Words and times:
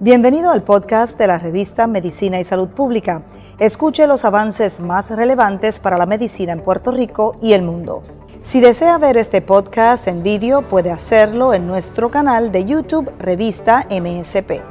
Bienvenido 0.00 0.50
al 0.50 0.62
podcast 0.62 1.18
de 1.18 1.26
la 1.26 1.38
revista 1.38 1.86
Medicina 1.86 2.38
y 2.40 2.44
Salud 2.44 2.68
Pública. 2.68 3.22
Escuche 3.58 4.06
los 4.06 4.24
avances 4.24 4.80
más 4.80 5.10
relevantes 5.10 5.80
para 5.80 5.98
la 5.98 6.06
medicina 6.06 6.52
en 6.52 6.62
Puerto 6.62 6.92
Rico 6.92 7.36
y 7.42 7.52
el 7.52 7.62
mundo. 7.62 8.02
Si 8.40 8.60
desea 8.60 8.96
ver 8.98 9.16
este 9.16 9.42
podcast 9.42 10.06
en 10.06 10.22
vídeo, 10.22 10.62
puede 10.62 10.90
hacerlo 10.90 11.52
en 11.52 11.66
nuestro 11.66 12.10
canal 12.10 12.52
de 12.52 12.64
YouTube 12.64 13.10
Revista 13.18 13.86
MSP. 13.90 14.62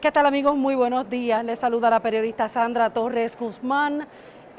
¿Qué 0.00 0.10
tal 0.10 0.26
amigos? 0.26 0.56
Muy 0.56 0.74
buenos 0.74 1.08
días. 1.08 1.44
Les 1.44 1.58
saluda 1.58 1.88
la 1.88 2.00
periodista 2.00 2.48
Sandra 2.48 2.90
Torres 2.90 3.38
Guzmán. 3.38 4.08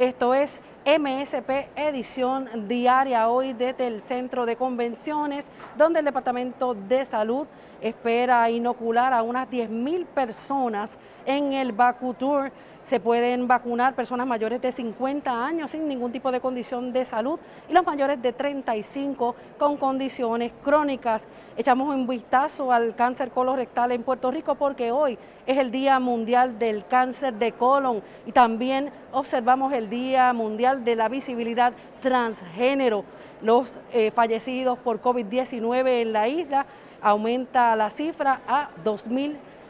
Esto 0.02 0.34
es 0.34 0.60
MSP 0.84 1.70
edición 1.76 2.68
diaria 2.68 3.30
hoy 3.30 3.54
desde 3.54 3.86
el 3.86 4.02
centro 4.02 4.48
de 4.48 4.56
convenciones 4.56 5.46
donde 5.78 6.00
el 6.00 6.06
Departamento 6.06 6.74
de 6.74 7.06
Salud 7.06 7.46
espera 7.82 8.50
inocular 8.50 9.14
a 9.14 9.22
unas 9.22 9.48
10.000 9.48 10.08
personas 10.08 10.98
en 11.28 11.54
el 11.54 11.76
Tour 12.18 12.52
se 12.92 13.00
pueden 13.00 13.48
vacunar 13.48 13.96
personas 13.96 14.28
mayores 14.28 14.62
de 14.62 14.70
50 14.70 15.46
años 15.46 15.72
sin 15.72 15.88
ningún 15.88 16.12
tipo 16.12 16.30
de 16.30 16.42
condición 16.42 16.92
de 16.92 17.06
salud 17.06 17.40
y 17.70 17.74
los 17.74 17.86
mayores 17.86 18.22
de 18.22 18.34
35 18.34 19.34
con 19.58 19.78
condiciones 19.78 20.52
crónicas. 20.62 21.26
Echamos 21.56 21.88
un 21.96 22.06
vistazo 22.06 22.74
al 22.74 22.94
cáncer 22.94 23.32
colorectal 23.32 23.94
en 23.94 24.04
Puerto 24.04 24.30
Rico 24.30 24.56
porque 24.56 24.92
hoy 24.92 25.18
es 25.48 25.58
el 25.58 25.72
Día 25.72 26.02
Mundial 26.02 26.60
del 26.60 26.86
Cáncer 26.86 27.36
de 27.36 27.54
Colon 27.54 28.04
y 28.26 28.34
también 28.34 28.92
observamos 29.14 29.72
el 29.72 29.90
Día 29.90 30.34
Mundial 30.34 30.84
de 30.84 30.98
la 30.98 31.08
Visibilidad 31.08 31.72
Transgénero. 32.02 33.06
Los 33.42 33.80
eh, 33.94 34.12
fallecidos 34.12 34.78
por 34.80 35.02
COVID-19 35.02 36.02
en 36.02 36.12
la 36.12 36.28
isla 36.28 36.66
aumenta 37.02 37.74
la 37.78 37.90
cifra 37.90 38.42
a 38.46 38.70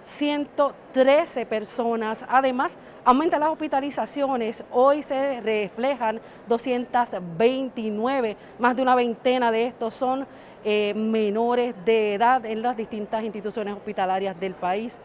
2.113 0.05 1.45
personas. 1.45 2.25
Además, 2.27 2.77
Aumenta 3.03 3.39
las 3.39 3.49
hospitalizaciones, 3.49 4.63
hoy 4.69 5.01
se 5.01 5.41
reflejan 5.41 6.21
229, 6.47 8.37
más 8.59 8.75
de 8.75 8.81
una 8.83 8.93
veintena 8.93 9.51
de 9.51 9.65
estos 9.65 9.95
son 9.95 10.27
eh, 10.63 10.93
menores 10.93 11.73
de 11.83 12.13
edad 12.13 12.45
en 12.45 12.61
las 12.61 12.77
distintas 12.77 13.23
instituciones 13.23 13.73
hospitalarias 13.73 14.39
del 14.39 14.53
país. 14.53 14.95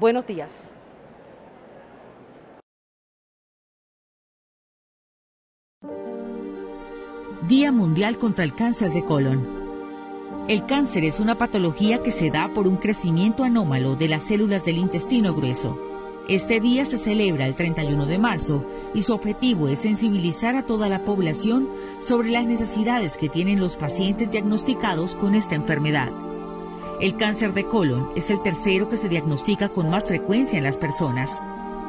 Buenos 0.00 0.26
días. 0.26 0.72
Día 7.46 7.70
Mundial 7.72 8.16
contra 8.16 8.44
el 8.44 8.54
Cáncer 8.54 8.90
de 8.90 9.04
Colon. 9.04 9.61
El 10.48 10.66
cáncer 10.66 11.04
es 11.04 11.20
una 11.20 11.38
patología 11.38 12.02
que 12.02 12.10
se 12.10 12.30
da 12.30 12.48
por 12.52 12.66
un 12.66 12.76
crecimiento 12.76 13.44
anómalo 13.44 13.94
de 13.94 14.08
las 14.08 14.24
células 14.24 14.64
del 14.64 14.78
intestino 14.78 15.34
grueso 15.34 15.78
este 16.28 16.60
día 16.60 16.86
se 16.86 16.98
celebra 16.98 17.46
el 17.46 17.56
31 17.56 18.06
de 18.06 18.16
marzo 18.16 18.64
y 18.94 19.02
su 19.02 19.12
objetivo 19.12 19.66
es 19.66 19.80
sensibilizar 19.80 20.54
a 20.54 20.64
toda 20.64 20.88
la 20.88 21.04
población 21.04 21.68
sobre 22.00 22.30
las 22.30 22.44
necesidades 22.44 23.16
que 23.16 23.28
tienen 23.28 23.58
los 23.58 23.76
pacientes 23.76 24.30
diagnosticados 24.30 25.16
con 25.16 25.34
esta 25.34 25.56
enfermedad. 25.56 26.12
El 27.00 27.16
cáncer 27.16 27.54
de 27.54 27.64
colon 27.64 28.10
es 28.14 28.30
el 28.30 28.40
tercero 28.40 28.88
que 28.88 28.98
se 28.98 29.08
diagnostica 29.08 29.68
con 29.68 29.90
más 29.90 30.04
frecuencia 30.04 30.58
en 30.58 30.64
las 30.64 30.78
personas. 30.78 31.42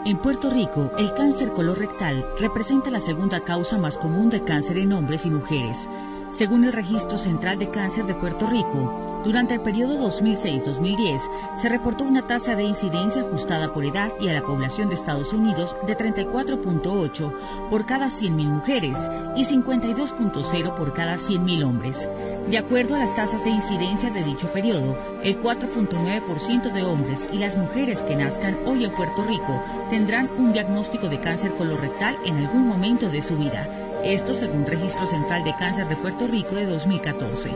En 0.03 0.17
Puerto 0.17 0.49
Rico, 0.49 0.91
el 0.97 1.13
cáncer 1.13 1.53
colorectal 1.53 2.25
representa 2.39 2.89
la 2.89 3.01
segunda 3.01 3.41
causa 3.41 3.77
más 3.77 3.99
común 3.99 4.31
de 4.31 4.43
cáncer 4.43 4.79
en 4.79 4.93
hombres 4.93 5.27
y 5.27 5.29
mujeres, 5.29 5.87
según 6.33 6.63
el 6.63 6.73
Registro 6.73 7.17
Central 7.17 7.59
de 7.59 7.69
Cáncer 7.69 8.05
de 8.05 8.15
Puerto 8.15 8.47
Rico, 8.47 9.21
durante 9.23 9.53
el 9.53 9.61
periodo 9.61 10.09
2006-2010 10.09 11.21
se 11.55 11.69
reportó 11.69 12.03
una 12.03 12.25
tasa 12.25 12.55
de 12.55 12.63
incidencia 12.63 13.21
ajustada 13.21 13.71
por 13.71 13.85
edad 13.85 14.11
y 14.19 14.27
a 14.27 14.33
la 14.33 14.41
población 14.41 14.89
de 14.89 14.95
Estados 14.95 15.31
Unidos 15.31 15.75
de 15.85 15.95
34.8 15.95 17.69
por 17.69 17.85
cada 17.85 18.07
100.000 18.07 18.31
mujeres 18.45 18.99
y 19.35 19.45
52.0 19.45 20.75
por 20.75 20.93
cada 20.93 21.15
100.000 21.15 21.63
hombres. 21.63 22.09
De 22.49 22.57
acuerdo 22.57 22.95
a 22.95 22.99
las 22.99 23.15
tasas 23.15 23.43
de 23.43 23.51
incidencia 23.51 24.09
de 24.09 24.23
dicho 24.23 24.51
periodo, 24.51 24.97
el 25.23 25.39
4.9% 25.39 26.73
de 26.73 26.83
hombres 26.83 27.27
y 27.31 27.37
las 27.37 27.55
mujeres 27.55 28.01
que 28.01 28.15
nazcan 28.15 28.57
hoy 28.65 28.83
en 28.83 28.91
Puerto 28.91 29.23
Rico 29.23 29.63
tendrán 29.91 30.29
un 30.37 30.51
diagnóstico 30.51 31.07
de 31.07 31.19
cáncer 31.19 31.53
colorectal 31.53 32.17
en 32.25 32.37
algún 32.37 32.67
momento 32.67 33.07
de 33.07 33.21
su 33.21 33.37
vida 33.37 33.82
esto 34.03 34.33
según 34.33 34.65
Registro 34.65 35.07
Central 35.07 35.43
de 35.43 35.55
Cáncer 35.55 35.87
de 35.87 35.95
Puerto 35.95 36.27
Rico 36.27 36.55
de 36.55 36.65
2014. 36.65 37.51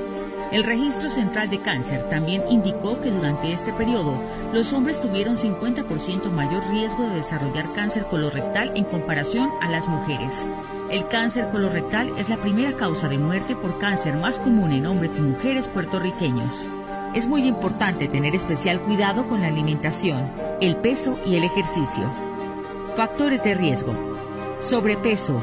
El 0.52 0.64
Registro 0.64 1.10
Central 1.10 1.50
de 1.50 1.60
Cáncer 1.60 2.08
también 2.10 2.42
indicó 2.50 3.02
que 3.02 3.12
durante 3.12 3.52
este 3.52 3.74
periodo 3.74 4.14
los 4.54 4.72
hombres 4.72 5.02
tuvieron 5.02 5.36
50% 5.36 6.32
mayor 6.32 6.64
riesgo 6.70 7.04
de 7.04 7.16
desarrollar 7.16 7.74
cáncer 7.74 8.06
colorectal 8.06 8.72
en 8.76 8.86
comparación 8.86 9.50
a 9.62 9.70
las 9.70 9.90
mujeres. 9.90 10.46
El 10.90 11.06
cáncer 11.10 11.50
colorectal 11.50 12.14
es 12.18 12.30
la 12.30 12.38
primera 12.38 12.78
causa 12.78 13.10
de 13.10 13.18
muerte 13.18 13.58
por 13.58 13.78
cáncer 13.78 14.16
más 14.16 14.40
común 14.40 14.72
en 14.72 14.86
hombres 14.86 15.18
y 15.18 15.22
mujeres 15.22 15.68
puertorriqueños. 15.68 16.66
Es 17.14 17.28
muy 17.28 17.44
importante 17.44 18.08
tener 18.08 18.36
especial 18.36 18.80
cuidado 18.82 19.28
con 19.28 19.42
la 19.42 19.48
alimentación, 19.48 20.32
el 20.62 20.78
peso 20.78 21.20
y 21.26 21.36
el 21.36 21.44
ejercicio. 21.44 22.10
Factores 22.96 23.44
de 23.44 23.54
riesgo. 23.54 23.94
Sobrepeso, 24.60 25.42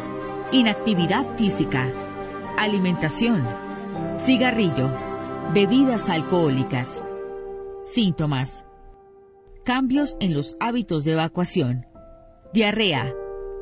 inactividad 0.54 1.36
física, 1.36 1.90
alimentación, 2.56 3.44
cigarrillo, 4.18 4.88
bebidas 5.52 6.08
alcohólicas. 6.08 7.02
Síntomas. 7.82 8.64
Cambios 9.64 10.16
en 10.20 10.32
los 10.32 10.56
hábitos 10.60 11.02
de 11.02 11.14
evacuación. 11.14 11.86
Diarrea, 12.52 13.12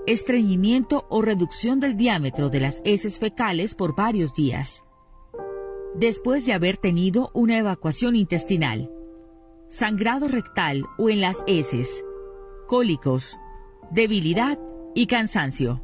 estreñimiento 0.06 1.06
o 1.08 1.22
reducción 1.22 1.80
del 1.80 1.96
diámetro 1.96 2.50
de 2.50 2.60
las 2.60 2.82
heces 2.84 3.18
fecales 3.18 3.74
por 3.74 3.96
varios 3.96 4.34
días. 4.34 4.84
Después 5.94 6.44
de 6.44 6.52
haber 6.52 6.76
tenido 6.76 7.30
una 7.32 7.56
evacuación 7.56 8.16
intestinal. 8.16 8.90
Sangrado 9.70 10.28
rectal 10.28 10.84
o 10.98 11.08
en 11.08 11.22
las 11.22 11.42
heces. 11.46 12.04
Cólicos, 12.66 13.38
debilidad 13.90 14.58
y 14.94 15.06
cansancio. 15.06 15.82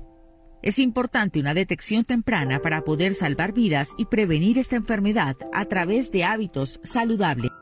Es 0.60 0.78
importante 0.80 1.38
una 1.38 1.54
detección 1.54 2.04
temprana 2.04 2.60
para 2.60 2.82
poder 2.82 3.14
salvar 3.14 3.52
vidas 3.52 3.90
y 3.96 4.06
prevenir 4.06 4.58
esta 4.58 4.76
enfermedad 4.76 5.36
a 5.52 5.66
través 5.66 6.10
de 6.10 6.24
hábitos 6.24 6.80
saludables. 6.82 7.52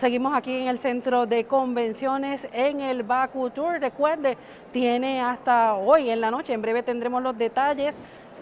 Seguimos 0.00 0.32
aquí 0.34 0.56
en 0.56 0.68
el 0.68 0.78
centro 0.78 1.26
de 1.26 1.44
convenciones 1.44 2.48
en 2.54 2.80
el 2.80 3.02
Baku 3.02 3.50
Tour. 3.50 3.78
Recuerde, 3.78 4.38
tiene 4.72 5.20
hasta 5.20 5.74
hoy 5.74 6.08
en 6.08 6.22
la 6.22 6.30
noche, 6.30 6.54
en 6.54 6.62
breve 6.62 6.82
tendremos 6.82 7.22
los 7.22 7.36
detalles 7.36 7.94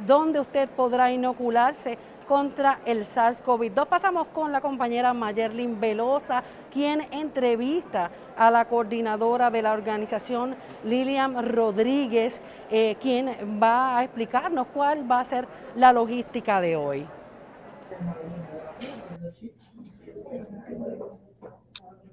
donde 0.06 0.38
usted 0.38 0.69
podrá 0.69 1.11
inocularse 1.11 1.99
contra 2.29 2.79
el 2.85 3.05
SARS-CoV-2. 3.05 3.88
Pasamos 3.88 4.29
con 4.29 4.53
la 4.53 4.61
compañera 4.61 5.12
Mayerlin 5.12 5.81
Velosa, 5.81 6.44
quien 6.73 7.00
entrevista 7.11 8.09
a 8.37 8.53
la 8.53 8.67
coordinadora 8.67 9.50
de 9.50 9.61
la 9.61 9.73
organización, 9.73 10.55
Lilian 10.85 11.44
Rodríguez, 11.53 12.41
eh, 12.71 12.97
quien 13.00 13.59
va 13.61 13.99
a 13.99 14.05
explicarnos 14.05 14.69
cuál 14.73 15.11
va 15.11 15.19
a 15.19 15.25
ser 15.25 15.49
la 15.75 15.93
logística 15.93 16.61
de 16.61 16.77
hoy. 16.77 17.05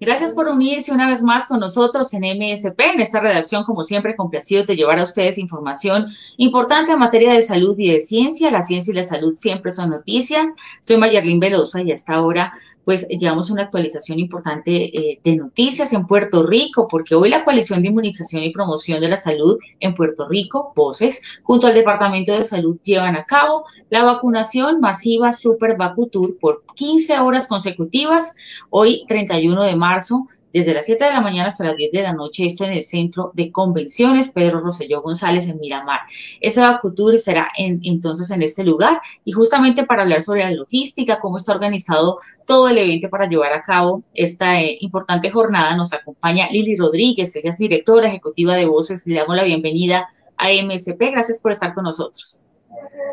Gracias 0.06 0.34
por 0.34 0.48
unirse 0.48 0.94
una 0.94 1.10
vez 1.10 1.24
más 1.24 1.48
con 1.48 1.60
nosotros 1.60 2.14
en 2.14 2.22
MSP, 2.22 2.80
en 2.80 3.02
esta 3.02 3.20
redacción, 3.20 3.64
como 3.64 3.82
siempre, 3.82 4.16
complacido 4.16 4.64
de 4.64 4.76
llevar 4.76 5.00
a 5.00 5.04
ustedes 5.04 5.40
información 5.40 6.12
importante 6.38 6.92
en 6.92 7.00
materia 7.00 7.34
de 7.34 7.42
salud 7.42 7.74
y 7.80 7.92
de 7.92 8.00
ciencia. 8.00 8.52
La 8.52 8.62
ciencia 8.62 8.92
y 8.92 8.96
la 8.96 9.04
salud 9.04 9.34
siempre 9.36 9.72
son 9.72 9.90
noticia. 9.90 10.54
Soy 10.82 10.98
Mayerlin 10.98 11.40
Velosa 11.40 11.82
y 11.82 11.92
hasta 11.92 12.14
ahora 12.14 12.54
pues 12.86 13.08
llevamos 13.10 13.50
una 13.50 13.64
actualización 13.64 14.20
importante 14.20 14.72
eh, 14.72 15.20
de 15.24 15.36
noticias 15.36 15.92
en 15.92 16.06
Puerto 16.06 16.46
Rico, 16.46 16.88
porque 16.88 17.16
hoy 17.16 17.30
la 17.30 17.44
Coalición 17.44 17.82
de 17.82 17.90
Inmunización 17.90 18.44
y 18.44 18.52
Promoción 18.52 19.02
de 19.02 19.10
la 19.10 19.18
Salud 19.18 19.58
en 19.80 19.96
Puerto 19.96 20.28
Rico, 20.30 20.72
Voces, 20.76 21.22
junto 21.44 21.68
al 21.68 21.74
Departamento 21.74 22.32
de 22.32 22.44
Salud, 22.44 22.78
llevan 22.84 23.16
a 23.16 23.26
cabo 23.26 23.66
la 23.90 24.04
vacunación 24.04 24.80
masiva 24.80 25.34
Super 25.34 25.76
Vacutur 25.76 26.38
por 26.40 26.64
15 26.76 27.20
horas 27.20 27.48
consecutivas, 27.48 28.36
hoy 28.70 29.04
31 29.08 29.64
de 29.64 29.76
marzo 29.76 30.28
desde 30.56 30.74
las 30.74 30.86
7 30.86 31.04
de 31.04 31.12
la 31.12 31.20
mañana 31.20 31.50
hasta 31.50 31.66
las 31.66 31.76
10 31.76 31.92
de 31.92 32.02
la 32.02 32.14
noche, 32.14 32.46
esto 32.46 32.64
en 32.64 32.72
el 32.72 32.82
Centro 32.82 33.32
de 33.34 33.52
Convenciones 33.52 34.30
Pedro 34.30 34.62
Rosselló 34.62 35.02
González 35.02 35.50
en 35.50 35.60
Miramar. 35.60 36.00
Esa 36.40 36.72
vacutur 36.72 37.20
será 37.20 37.50
entonces 37.58 38.32
en 38.32 38.42
este 38.42 38.64
lugar 38.64 39.02
y 39.26 39.34
justamente 39.34 39.84
para 39.84 40.04
hablar 40.04 40.22
sobre 40.22 40.46
la 40.46 40.52
logística, 40.52 41.20
cómo 41.20 41.36
está 41.36 41.52
organizado 41.52 42.20
todo 42.46 42.70
el 42.70 42.78
evento 42.78 43.10
para 43.10 43.28
llevar 43.28 43.52
a 43.52 43.62
cabo 43.62 44.04
esta 44.14 44.62
eh, 44.62 44.78
importante 44.80 45.30
jornada, 45.30 45.76
nos 45.76 45.92
acompaña 45.92 46.48
Lili 46.50 46.78
Rodríguez, 46.78 47.36
ella 47.36 47.50
es 47.50 47.58
directora 47.58 48.08
ejecutiva 48.08 48.56
de 48.56 48.64
Voces, 48.64 49.06
le 49.06 49.16
damos 49.16 49.36
la 49.36 49.44
bienvenida 49.44 50.08
a 50.38 50.48
MSP, 50.48 51.12
gracias 51.12 51.38
por 51.40 51.52
estar 51.52 51.74
con 51.74 51.84
nosotros. 51.84 52.46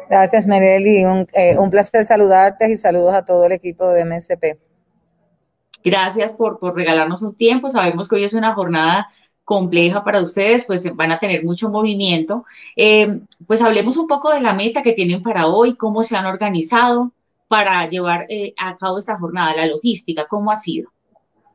Gracias, 0.09 0.47
Mereli. 0.47 1.05
Un, 1.05 1.27
eh, 1.33 1.59
un 1.59 1.71
placer 1.71 2.05
saludarte 2.05 2.71
y 2.71 2.77
saludos 2.77 3.15
a 3.15 3.25
todo 3.25 3.47
el 3.47 3.53
equipo 3.53 3.91
de 3.91 4.05
MSP. 4.05 4.72
Gracias 5.85 6.33
por, 6.33 6.59
por 6.59 6.75
regalarnos 6.75 7.23
un 7.23 7.35
tiempo. 7.35 7.71
Sabemos 7.71 8.09
que 8.09 8.17
hoy 8.17 8.25
es 8.25 8.35
una 8.35 8.55
jornada 8.55 9.09
compleja 9.45 10.05
para 10.05 10.21
ustedes, 10.21 10.65
pues 10.65 10.95
van 10.95 11.13
a 11.13 11.19
tener 11.19 11.45
mucho 11.45 11.69
movimiento. 11.69 12.45
Eh, 12.77 13.21
pues 13.47 13.61
hablemos 13.61 13.97
un 13.97 14.07
poco 14.07 14.31
de 14.31 14.41
la 14.41 14.55
meta 14.55 14.83
que 14.83 14.93
tienen 14.93 15.23
para 15.23 15.47
hoy, 15.47 15.75
cómo 15.77 16.03
se 16.03 16.17
han 16.17 16.27
organizado 16.27 17.13
para 17.49 17.87
llevar 17.89 18.27
eh, 18.29 18.55
a 18.57 18.77
cabo 18.77 18.99
esta 18.99 19.19
jornada, 19.19 19.55
la 19.55 19.67
logística, 19.67 20.27
cómo 20.27 20.51
ha 20.51 20.57
sido. 20.57 20.91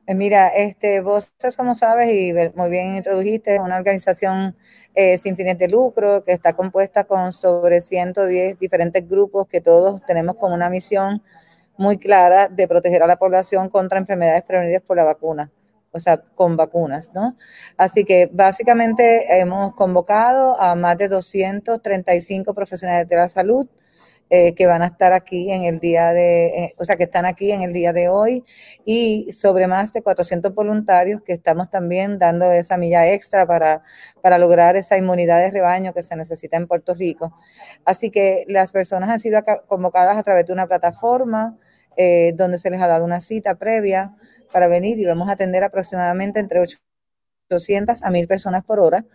Eh, 0.06 0.16
mira, 0.16 0.50
este, 0.50 1.02
vos, 1.02 1.32
como 1.58 1.76
sabes, 1.76 2.10
y 2.14 2.34
muy 2.56 2.70
bien 2.70 2.98
introdujiste, 2.98 3.56
es 3.56 3.62
una 3.62 3.78
organización 3.78 4.56
sin 5.20 5.36
fines 5.36 5.60
de 5.60 5.68
lucro 5.68 6.24
que 6.24 6.32
está 6.32 6.54
compuesta 6.54 7.04
con 7.04 7.32
sobre 7.32 7.84
110 7.84 8.58
diferentes 8.58 9.08
grupos 9.08 9.48
que 9.48 9.62
todos 9.62 10.02
tenemos 10.08 10.38
como 10.38 10.56
una 10.56 10.72
misión 10.72 11.22
muy 11.78 11.98
clara 11.98 12.48
de 12.50 12.68
proteger 12.68 13.04
a 13.04 13.08
la 13.08 13.18
población 13.18 13.70
contra 13.70 13.98
enfermedades 14.00 14.44
prevenidas 14.44 14.84
por 14.84 14.98
la 14.98 15.04
vacuna, 15.04 15.52
o 15.92 16.00
sea, 16.00 16.18
con 16.36 16.58
vacunas, 16.58 17.12
¿no? 17.14 17.38
Así 17.78 18.04
que 18.04 18.30
básicamente 18.32 19.40
hemos 19.40 19.74
convocado 19.76 20.60
a 20.62 20.76
más 20.76 20.98
de 20.98 21.08
235 21.08 22.54
profesionales 22.54 23.08
de 23.08 23.16
la 23.16 23.30
salud, 23.30 23.68
eh, 24.30 24.56
que 24.56 24.68
van 24.68 24.82
a 24.82 24.88
estar 24.88 25.14
aquí 25.14 25.50
en 25.54 25.64
el 25.64 25.80
día 25.80 26.12
de, 26.12 26.48
eh, 26.48 26.76
o 26.78 26.84
sea, 26.84 26.98
que 26.98 27.06
están 27.06 27.26
aquí 27.26 27.54
en 27.54 27.62
el 27.62 27.72
día 27.72 27.94
de 27.94 28.10
hoy 28.10 28.44
y 28.84 29.32
sobre 29.32 29.68
más 29.68 29.94
de 29.94 30.02
400 30.02 30.54
voluntarios 30.54 31.22
que 31.24 31.32
estamos 31.32 31.70
también 31.70 32.20
dando 32.20 32.52
esa 32.52 32.76
milla 32.76 33.10
extra 33.10 33.48
para, 33.48 33.84
para 34.22 34.38
lograr 34.38 34.76
esa 34.76 34.98
inmunidad 34.98 35.40
de 35.40 35.52
rebaño 35.52 35.94
que 35.94 36.04
se 36.04 36.18
necesita 36.18 36.58
en 36.58 36.68
Puerto 36.68 36.94
Rico. 36.94 37.32
Así 37.86 38.12
que 38.12 38.44
las 38.50 38.74
personas 38.74 39.10
han 39.10 39.22
sido 39.22 39.42
convocadas 39.66 40.18
a 40.18 40.24
través 40.24 40.46
de 40.46 40.52
una 40.52 40.68
plataforma 40.68 41.58
eh, 41.98 42.34
donde 42.36 42.58
se 42.58 42.70
les 42.70 42.82
ha 42.82 42.88
dado 42.88 43.04
una 43.04 43.22
cita 43.22 43.56
previa 43.56 44.16
para 44.52 44.68
venir 44.68 45.00
y 45.00 45.06
vamos 45.06 45.30
a 45.30 45.34
atender 45.34 45.64
aproximadamente 45.64 46.40
entre 46.40 46.62
800 47.50 48.04
a 48.04 48.10
1000 48.10 48.28
personas 48.28 48.64
por 48.64 48.80
hora. 48.80 49.06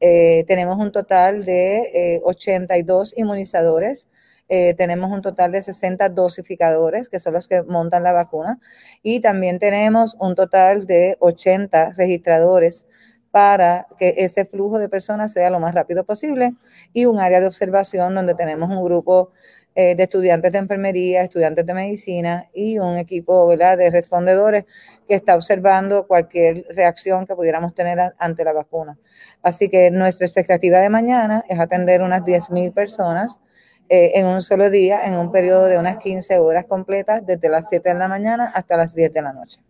tenemos 0.00 0.78
un 0.78 0.90
total 0.92 1.44
de 1.44 2.20
82 2.24 3.14
inmunizadores 3.16 4.08
eh, 4.54 4.74
tenemos 4.74 5.10
un 5.10 5.22
total 5.22 5.50
de 5.50 5.62
60 5.62 6.10
dosificadores, 6.10 7.08
que 7.08 7.18
son 7.18 7.32
los 7.32 7.48
que 7.48 7.62
montan 7.62 8.02
la 8.02 8.12
vacuna, 8.12 8.60
y 9.02 9.20
también 9.20 9.58
tenemos 9.58 10.14
un 10.20 10.34
total 10.34 10.86
de 10.86 11.16
80 11.20 11.92
registradores 11.96 12.84
para 13.30 13.86
que 13.98 14.14
ese 14.18 14.44
flujo 14.44 14.78
de 14.78 14.90
personas 14.90 15.32
sea 15.32 15.48
lo 15.48 15.58
más 15.58 15.74
rápido 15.74 16.04
posible 16.04 16.54
y 16.92 17.06
un 17.06 17.18
área 17.18 17.40
de 17.40 17.46
observación 17.46 18.14
donde 18.14 18.34
tenemos 18.34 18.68
un 18.68 18.84
grupo 18.84 19.30
eh, 19.74 19.94
de 19.94 20.02
estudiantes 20.02 20.52
de 20.52 20.58
enfermería, 20.58 21.22
estudiantes 21.22 21.64
de 21.64 21.72
medicina 21.72 22.50
y 22.52 22.78
un 22.78 22.96
equipo 22.96 23.48
de 23.56 23.90
respondedores 23.90 24.64
que 25.08 25.14
está 25.14 25.34
observando 25.34 26.06
cualquier 26.06 26.66
reacción 26.70 27.26
que 27.26 27.34
pudiéramos 27.34 27.74
tener 27.74 28.14
ante 28.18 28.44
la 28.44 28.52
vacuna. 28.52 28.98
Así 29.42 29.68
que 29.68 29.90
nuestra 29.90 30.26
expectativa 30.26 30.78
de 30.78 30.90
mañana 30.90 31.44
es 31.48 31.58
atender 31.58 32.02
unas 32.02 32.22
10.000 32.22 32.74
personas 32.74 33.40
eh, 33.88 34.12
en 34.14 34.26
un 34.26 34.42
solo 34.42 34.70
día, 34.70 35.06
en 35.06 35.14
un 35.14 35.32
periodo 35.32 35.64
de 35.66 35.78
unas 35.78 35.96
15 35.98 36.38
horas 36.38 36.66
completas, 36.66 37.24
desde 37.26 37.48
las 37.48 37.66
7 37.68 37.88
de 37.90 37.98
la 37.98 38.08
mañana 38.08 38.52
hasta 38.54 38.76
las 38.76 38.94
10 38.94 39.12
de 39.12 39.22
la 39.22 39.32
noche. 39.32 39.60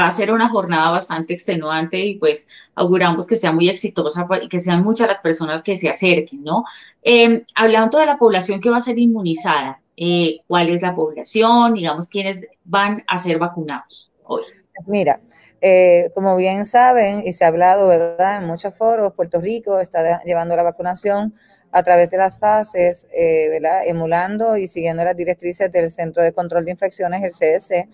Va 0.00 0.06
a 0.06 0.10
ser 0.10 0.32
una 0.32 0.48
jornada 0.48 0.90
bastante 0.90 1.34
extenuante 1.34 1.98
y 1.98 2.14
pues 2.14 2.48
auguramos 2.74 3.26
que 3.26 3.36
sea 3.36 3.52
muy 3.52 3.68
exitosa 3.68 4.26
y 4.42 4.48
que 4.48 4.58
sean 4.58 4.82
muchas 4.82 5.08
las 5.08 5.20
personas 5.20 5.62
que 5.62 5.76
se 5.76 5.90
acerquen, 5.90 6.42
¿no? 6.42 6.64
Eh, 7.02 7.44
hablando 7.54 7.98
de 7.98 8.06
la 8.06 8.16
población 8.16 8.60
que 8.60 8.70
va 8.70 8.78
a 8.78 8.80
ser 8.80 8.98
inmunizada, 8.98 9.82
eh, 9.96 10.40
¿cuál 10.46 10.70
es 10.70 10.80
la 10.80 10.94
población? 10.94 11.74
Digamos, 11.74 12.08
¿quiénes 12.08 12.46
van 12.64 13.04
a 13.06 13.18
ser 13.18 13.38
vacunados 13.38 14.10
hoy? 14.24 14.44
Mira, 14.86 15.20
eh, 15.60 16.10
como 16.14 16.34
bien 16.36 16.64
saben 16.64 17.26
y 17.26 17.34
se 17.34 17.44
ha 17.44 17.48
hablado, 17.48 17.88
¿verdad? 17.88 18.42
En 18.42 18.46
muchos 18.46 18.74
foros, 18.74 19.12
Puerto 19.12 19.40
Rico 19.40 19.78
está 19.78 20.22
llevando 20.24 20.56
la 20.56 20.62
vacunación 20.62 21.34
a 21.72 21.82
través 21.82 22.10
de 22.10 22.16
las 22.16 22.38
fases, 22.38 23.06
eh, 23.12 23.48
¿verdad? 23.50 23.82
emulando 23.86 24.56
y 24.56 24.68
siguiendo 24.68 25.04
las 25.04 25.16
directrices 25.16 25.70
del 25.70 25.90
Centro 25.90 26.22
de 26.22 26.32
Control 26.32 26.64
de 26.64 26.72
Infecciones, 26.72 27.22
el 27.22 27.32
CDC. 27.32 27.88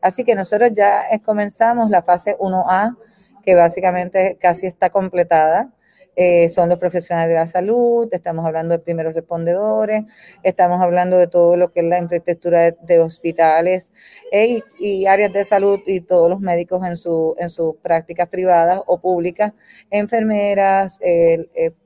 Así 0.00 0.24
que 0.24 0.34
nosotros 0.34 0.70
ya 0.72 1.04
comenzamos 1.24 1.90
la 1.90 2.02
fase 2.02 2.36
1A, 2.38 2.96
que 3.42 3.54
básicamente 3.54 4.36
casi 4.40 4.66
está 4.66 4.90
completada. 4.90 5.72
Eh, 6.20 6.48
son 6.48 6.68
los 6.68 6.80
profesionales 6.80 7.28
de 7.28 7.34
la 7.36 7.46
salud, 7.46 8.08
estamos 8.10 8.44
hablando 8.44 8.72
de 8.76 8.80
primeros 8.80 9.14
respondedores, 9.14 10.02
estamos 10.42 10.82
hablando 10.82 11.16
de 11.16 11.28
todo 11.28 11.56
lo 11.56 11.70
que 11.72 11.78
es 11.78 11.86
la 11.86 11.98
infraestructura 11.98 12.72
de, 12.72 12.98
hospitales 12.98 13.92
eh, 14.32 14.62
y, 14.80 15.06
áreas 15.06 15.32
de 15.32 15.44
salud 15.44 15.78
y 15.86 16.00
todos 16.00 16.28
los 16.28 16.40
médicos 16.40 16.84
en, 16.84 16.96
su, 16.96 17.36
en 17.38 17.48
sus 17.48 17.76
prácticas 17.76 18.28
privadas 18.28 18.80
o 18.86 19.00
públicas, 19.00 19.52
enfermeras, 19.90 20.98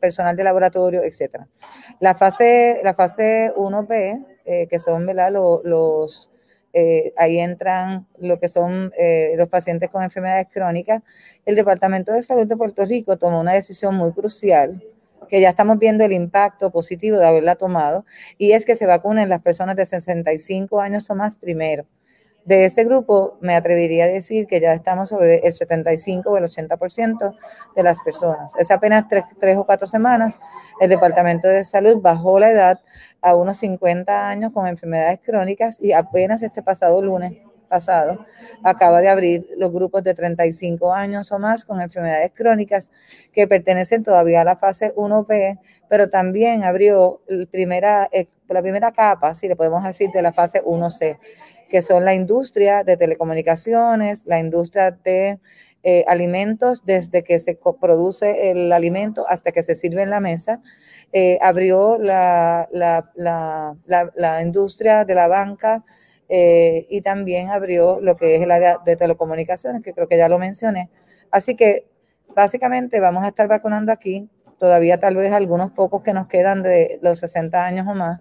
personal 0.01 0.35
de 0.35 0.45
laboratorio, 0.45 1.03
etcétera. 1.03 1.47
La 2.01 2.15
fase, 2.15 2.81
la 2.83 2.95
fase 2.95 3.53
1B, 3.55 4.27
eh, 4.45 4.67
que 4.67 4.79
son 4.81 5.07
los 5.65 6.31
eh, 6.73 7.13
ahí 7.17 7.39
entran 7.39 8.07
lo 8.19 8.39
que 8.39 8.49
son 8.49 8.93
eh, 8.99 9.35
los 9.37 9.49
pacientes 9.49 9.91
con 9.91 10.03
enfermedades 10.03 10.47
crónicas. 10.53 11.03
El 11.45 11.55
Departamento 11.55 12.13
de 12.13 12.23
Salud 12.23 12.47
de 12.47 12.57
Puerto 12.57 12.85
Rico 12.85 13.19
tomó 13.19 13.41
una 13.41 13.53
decisión 13.53 13.95
muy 13.95 14.13
crucial, 14.13 14.83
que 15.29 15.41
ya 15.41 15.51
estamos 15.51 15.79
viendo 15.79 16.05
el 16.05 16.13
impacto 16.13 16.71
positivo 16.71 17.19
de 17.19 17.27
haberla 17.27 17.57
tomado, 17.57 18.05
y 18.39 18.53
es 18.53 18.65
que 18.65 18.77
se 18.77 18.87
vacunen 18.87 19.29
las 19.29 19.43
personas 19.43 19.77
de 19.77 19.87
65 19.87 20.81
años 20.81 21.09
o 21.11 21.15
más 21.15 21.37
primero. 21.37 21.87
De 22.45 22.65
este 22.65 22.85
grupo, 22.85 23.39
me 23.41 23.55
atrevería 23.55 24.05
a 24.05 24.09
decir 24.09 24.49
que 24.49 24.61
ya 24.61 24.73
estamos 24.73 25.11
sobre 25.11 25.47
el 25.47 25.53
75 25.53 26.29
o 26.29 26.37
el 26.37 26.45
80% 26.45 27.37
de 27.77 27.83
las 27.85 28.03
personas. 28.03 28.53
Es 28.59 28.73
apenas 28.73 29.05
tres, 29.09 29.57
o 29.57 29.65
cuatro 29.65 29.87
semanas, 29.87 30.39
el 30.81 30.89
Departamento 30.89 31.47
de 31.47 31.63
Salud 31.63 31.99
bajó 32.01 32.41
la 32.41 32.51
edad 32.51 32.81
a 33.21 33.37
unos 33.37 33.59
50 33.59 34.29
años 34.29 34.51
con 34.53 34.67
enfermedades 34.67 35.21
crónicas 35.23 35.81
y 35.81 35.93
apenas 35.93 36.43
este 36.43 36.63
pasado 36.63 37.01
lunes 37.01 37.35
pasado 37.69 38.27
acaba 38.63 39.01
de 39.01 39.09
abrir 39.09 39.47
los 39.57 39.73
grupos 39.73 40.03
de 40.03 40.13
35 40.13 40.93
años 40.93 41.33
o 41.33 41.39
más 41.39 41.65
con 41.65 41.81
enfermedades 41.81 42.33
crónicas 42.35 42.91
que 43.33 43.49
pertenecen 43.49 44.03
todavía 44.03 44.43
a 44.43 44.45
la 44.45 44.57
fase 44.57 44.93
1B, 44.95 45.59
pero 45.89 46.11
también 46.11 46.65
abrió 46.65 47.23
primera, 47.51 48.11
la 48.49 48.61
primera 48.61 48.93
capa, 48.93 49.33
si 49.33 49.49
le 49.49 49.57
podemos 49.57 49.83
decir, 49.85 50.11
de 50.11 50.21
la 50.21 50.33
fase 50.35 50.63
1C 50.63 51.19
que 51.73 51.81
son 51.81 52.05
la 52.05 52.13
industria 52.13 52.85
de 52.85 52.99
telecomunicaciones, 52.99 54.27
la 54.27 54.39
industria 54.39 54.91
de 54.91 55.41
eh, 55.83 56.05
alimentos, 56.07 56.85
desde 56.85 57.25
que 57.25 57.39
se 57.39 57.59
produce 57.81 58.51
el 58.51 58.71
alimento 58.73 59.27
hasta 59.27 59.53
que 59.53 59.63
se 59.63 59.75
sirve 59.75 60.03
en 60.03 60.11
la 60.11 60.21
mesa. 60.21 60.61
Eh, 61.15 61.39
abrió 61.41 61.99
la, 61.99 62.69
la, 62.73 64.43
industria 64.43 65.07
de 65.07 65.15
la 65.15 65.29
banca 65.29 65.83
eh, 66.29 66.87
y 66.91 67.01
también 67.01 67.49
abrió 67.49 68.03
lo 68.03 68.17
que 68.17 68.37
es 68.37 68.43
el 68.43 68.51
área 68.51 68.77
de 68.85 68.97
telecomunicaciones, 68.97 69.83
que 69.83 69.95
creo 69.95 70.09
que 70.09 70.19
ya 70.19 70.29
lo 70.29 70.39
mencioné. 70.39 70.91
Así 71.31 71.57
que 71.57 71.87
básicamente 72.37 73.01
vamos 73.01 73.25
a 73.25 73.29
estar 73.29 73.49
vacunando 73.49 73.93
aquí, 73.93 74.29
todavía 74.59 75.01
tal 75.01 75.17
vez 75.17 75.33
algunos 75.33 75.73
pocos 75.73 76.03
que 76.03 76.13
nos 76.13 76.27
quedan 76.27 76.63
de 76.63 76.99
los 77.01 77.19
60 77.21 77.65
años 77.65 77.87
o 77.89 77.95
más, 77.95 78.21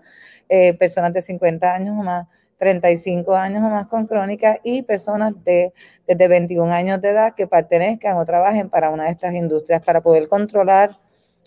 personas 0.79 1.11
de 1.11 1.21
50 1.21 1.73
años 1.73 1.97
o 1.99 2.03
más 2.03 2.27
35 2.61 3.35
años 3.35 3.63
o 3.63 3.69
más 3.69 3.87
con 3.87 4.05
crónica 4.05 4.59
y 4.63 4.83
personas 4.83 5.33
de 5.43 5.73
desde 6.05 6.27
21 6.27 6.71
años 6.71 7.01
de 7.01 7.09
edad 7.09 7.33
que 7.33 7.47
pertenezcan 7.47 8.17
o 8.17 8.25
trabajen 8.25 8.69
para 8.69 8.91
una 8.91 9.05
de 9.05 9.11
estas 9.13 9.33
industrias 9.33 9.81
para 9.81 10.01
poder 10.01 10.27
controlar 10.27 10.99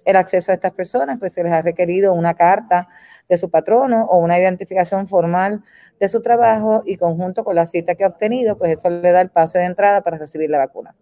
el 0.04 0.16
acceso 0.16 0.50
a 0.50 0.56
estas 0.56 0.72
personas, 0.72 1.20
pues 1.20 1.32
se 1.32 1.44
les 1.44 1.52
ha 1.52 1.62
requerido 1.62 2.12
una 2.14 2.34
carta 2.34 2.88
de 3.28 3.38
su 3.38 3.48
patrono 3.48 4.06
o 4.06 4.18
una 4.18 4.40
identificación 4.40 5.06
formal 5.06 5.62
de 6.00 6.08
su 6.08 6.20
trabajo 6.20 6.82
y 6.84 6.96
conjunto 6.96 7.44
con 7.44 7.54
la 7.54 7.66
cita 7.66 7.94
que 7.94 8.02
ha 8.02 8.08
obtenido, 8.08 8.58
pues 8.58 8.76
eso 8.76 8.90
le 8.90 9.12
da 9.12 9.20
el 9.20 9.30
pase 9.30 9.60
de 9.60 9.66
entrada 9.66 10.00
para 10.00 10.18
recibir 10.18 10.50
la 10.50 10.58
vacuna. 10.58 10.96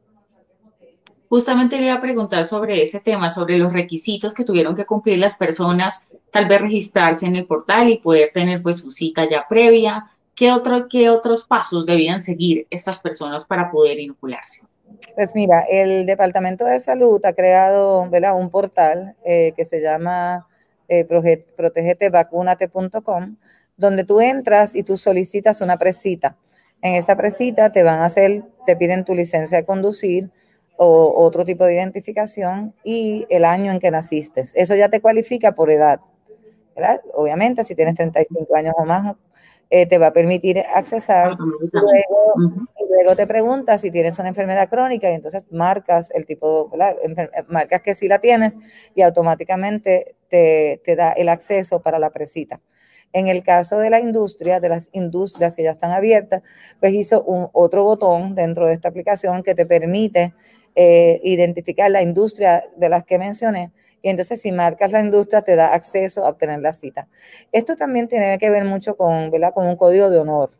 Justamente 1.32 1.78
le 1.78 1.86
iba 1.86 1.94
a 1.94 2.00
preguntar 2.02 2.44
sobre 2.44 2.82
ese 2.82 3.00
tema, 3.00 3.30
sobre 3.30 3.56
los 3.56 3.72
requisitos 3.72 4.34
que 4.34 4.44
tuvieron 4.44 4.76
que 4.76 4.84
cumplir 4.84 5.18
las 5.18 5.34
personas, 5.34 6.04
tal 6.30 6.46
vez 6.46 6.60
registrarse 6.60 7.24
en 7.24 7.36
el 7.36 7.46
portal 7.46 7.88
y 7.88 7.96
poder 7.96 8.32
tener 8.34 8.62
pues 8.62 8.80
su 8.80 8.90
cita 8.90 9.26
ya 9.26 9.48
previa. 9.48 10.10
¿Qué, 10.34 10.52
otro, 10.52 10.88
qué 10.90 11.08
otros 11.08 11.44
pasos 11.44 11.86
debían 11.86 12.20
seguir 12.20 12.66
estas 12.68 12.98
personas 12.98 13.46
para 13.46 13.70
poder 13.70 13.98
inocularse? 13.98 14.66
Pues 15.14 15.34
mira, 15.34 15.64
el 15.70 16.04
Departamento 16.04 16.66
de 16.66 16.78
Salud 16.80 17.24
ha 17.24 17.32
creado 17.32 18.06
¿verdad? 18.10 18.38
un 18.38 18.50
portal 18.50 19.16
eh, 19.24 19.54
que 19.56 19.64
se 19.64 19.80
llama 19.80 20.46
eh, 20.86 21.06
protegetevacunate.com, 21.06 23.36
donde 23.78 24.04
tú 24.04 24.20
entras 24.20 24.74
y 24.74 24.82
tú 24.82 24.98
solicitas 24.98 25.62
una 25.62 25.78
presita. 25.78 26.36
En 26.82 26.96
esa 26.96 27.16
presita 27.16 27.72
te 27.72 27.82
van 27.82 28.00
a 28.00 28.04
hacer, 28.04 28.44
te 28.66 28.76
piden 28.76 29.06
tu 29.06 29.14
licencia 29.14 29.56
de 29.56 29.64
conducir 29.64 30.30
o 30.76 31.24
otro 31.24 31.44
tipo 31.44 31.64
de 31.64 31.74
identificación 31.74 32.74
y 32.84 33.26
el 33.30 33.44
año 33.44 33.72
en 33.72 33.78
que 33.78 33.90
naciste. 33.90 34.44
Eso 34.54 34.74
ya 34.74 34.88
te 34.88 35.00
cualifica 35.00 35.52
por 35.52 35.70
edad. 35.70 36.00
¿verdad? 36.74 37.00
Obviamente, 37.14 37.64
si 37.64 37.74
tienes 37.74 37.94
35 37.96 38.54
años 38.56 38.74
o 38.78 38.84
más, 38.84 39.14
eh, 39.70 39.86
te 39.86 39.98
va 39.98 40.08
a 40.08 40.12
permitir 40.12 40.58
accesar. 40.74 41.36
Luego, 41.38 42.34
luego 42.90 43.16
te 43.16 43.26
preguntas 43.26 43.80
si 43.80 43.90
tienes 43.90 44.18
una 44.18 44.28
enfermedad 44.28 44.68
crónica 44.68 45.10
y 45.10 45.14
entonces 45.14 45.46
marcas 45.50 46.10
el 46.14 46.26
tipo, 46.26 46.68
¿verdad? 46.68 46.94
marcas 47.48 47.82
que 47.82 47.94
sí 47.94 48.08
la 48.08 48.18
tienes 48.18 48.54
y 48.94 49.02
automáticamente 49.02 50.14
te, 50.28 50.80
te 50.84 50.96
da 50.96 51.12
el 51.12 51.28
acceso 51.28 51.80
para 51.80 51.98
la 51.98 52.10
presita. 52.10 52.60
En 53.14 53.28
el 53.28 53.42
caso 53.42 53.78
de 53.78 53.90
la 53.90 54.00
industria, 54.00 54.60
de 54.60 54.70
las 54.70 54.88
industrias 54.92 55.54
que 55.54 55.62
ya 55.62 55.70
están 55.70 55.92
abiertas, 55.92 56.42
pues 56.80 56.94
hizo 56.94 57.22
un 57.24 57.48
otro 57.52 57.84
botón 57.84 58.34
dentro 58.34 58.66
de 58.66 58.74
esta 58.74 58.88
aplicación 58.88 59.42
que 59.42 59.54
te 59.54 59.66
permite 59.66 60.34
eh, 60.74 61.20
identificar 61.22 61.90
la 61.90 62.02
industria 62.02 62.64
de 62.76 62.88
las 62.88 63.04
que 63.04 63.18
mencioné 63.18 63.72
y 64.02 64.08
entonces 64.08 64.40
si 64.42 64.52
marcas 64.52 64.92
la 64.92 65.00
industria 65.00 65.42
te 65.42 65.56
da 65.56 65.72
acceso 65.72 66.26
a 66.26 66.30
obtener 66.30 66.60
la 66.60 66.72
cita. 66.72 67.08
Esto 67.52 67.76
también 67.76 68.08
tiene 68.08 68.36
que 68.38 68.50
ver 68.50 68.64
mucho 68.64 68.96
con, 68.96 69.30
¿verdad? 69.30 69.54
con 69.54 69.66
un 69.66 69.76
código 69.76 70.10
de 70.10 70.18
honor, 70.18 70.50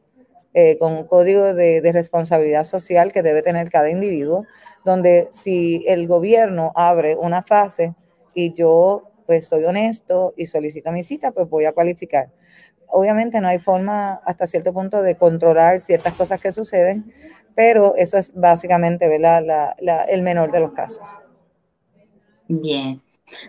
eh, 0.55 0.79
con 0.79 0.93
un 0.93 1.05
código 1.05 1.53
de, 1.55 1.81
de, 1.81 1.93
responsabilidad 1.93 2.65
social 2.65 3.13
que 3.13 3.23
debe 3.23 3.43
tener 3.43 3.69
cada 3.69 3.91
individuo, 3.91 4.47
donde 4.85 5.29
si 5.33 5.85
el 5.89 6.07
gobierno 6.07 6.73
abre 6.77 7.17
una 7.17 7.43
fase 7.43 7.95
y 8.35 8.53
yo 8.53 9.11
pues 9.27 9.49
soy 9.49 9.65
honesto 9.65 10.35
y 10.37 10.47
solicito 10.47 10.93
mi 10.93 11.03
cita, 11.03 11.33
pues 11.33 11.49
voy 11.49 11.65
a 11.65 11.73
cualificar. 11.73 12.31
Obviamente 12.87 13.41
no 13.41 13.49
hay 13.49 13.59
forma 13.59 14.21
hasta 14.27 14.47
cierto 14.47 14.73
punto 14.73 15.03
de 15.03 15.17
controlar 15.17 15.81
ciertas 15.81 16.13
cosas 16.13 16.41
que 16.41 16.53
suceden, 16.53 17.13
pero 17.55 17.95
eso 17.97 18.19
es 18.19 18.33
básicamente 18.35 19.09
¿verdad? 19.09 19.43
La, 19.45 19.77
la, 19.81 20.05
el 20.05 20.23
menor 20.23 20.51
de 20.51 20.61
los 20.61 20.73
casos. 20.73 21.09
Bien. 22.49 23.01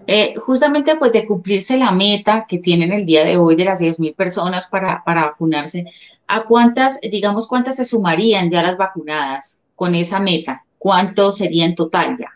Eh, 0.07 0.35
justamente 0.35 0.95
pues 0.95 1.11
de 1.11 1.25
cumplirse 1.25 1.77
la 1.77 1.91
meta 1.91 2.45
que 2.47 2.59
tienen 2.59 2.91
el 2.91 3.05
día 3.05 3.23
de 3.23 3.37
hoy 3.37 3.55
de 3.55 3.65
las 3.65 3.81
10.000 3.81 4.15
personas 4.15 4.67
para, 4.67 5.03
para 5.03 5.25
vacunarse, 5.25 5.85
¿a 6.27 6.45
cuántas, 6.45 6.99
digamos, 7.01 7.47
cuántas 7.47 7.75
se 7.75 7.85
sumarían 7.85 8.49
ya 8.49 8.61
las 8.63 8.77
vacunadas 8.77 9.63
con 9.75 9.95
esa 9.95 10.19
meta? 10.19 10.63
¿Cuánto 10.77 11.31
sería 11.31 11.65
en 11.65 11.75
total 11.75 12.17
ya? 12.17 12.31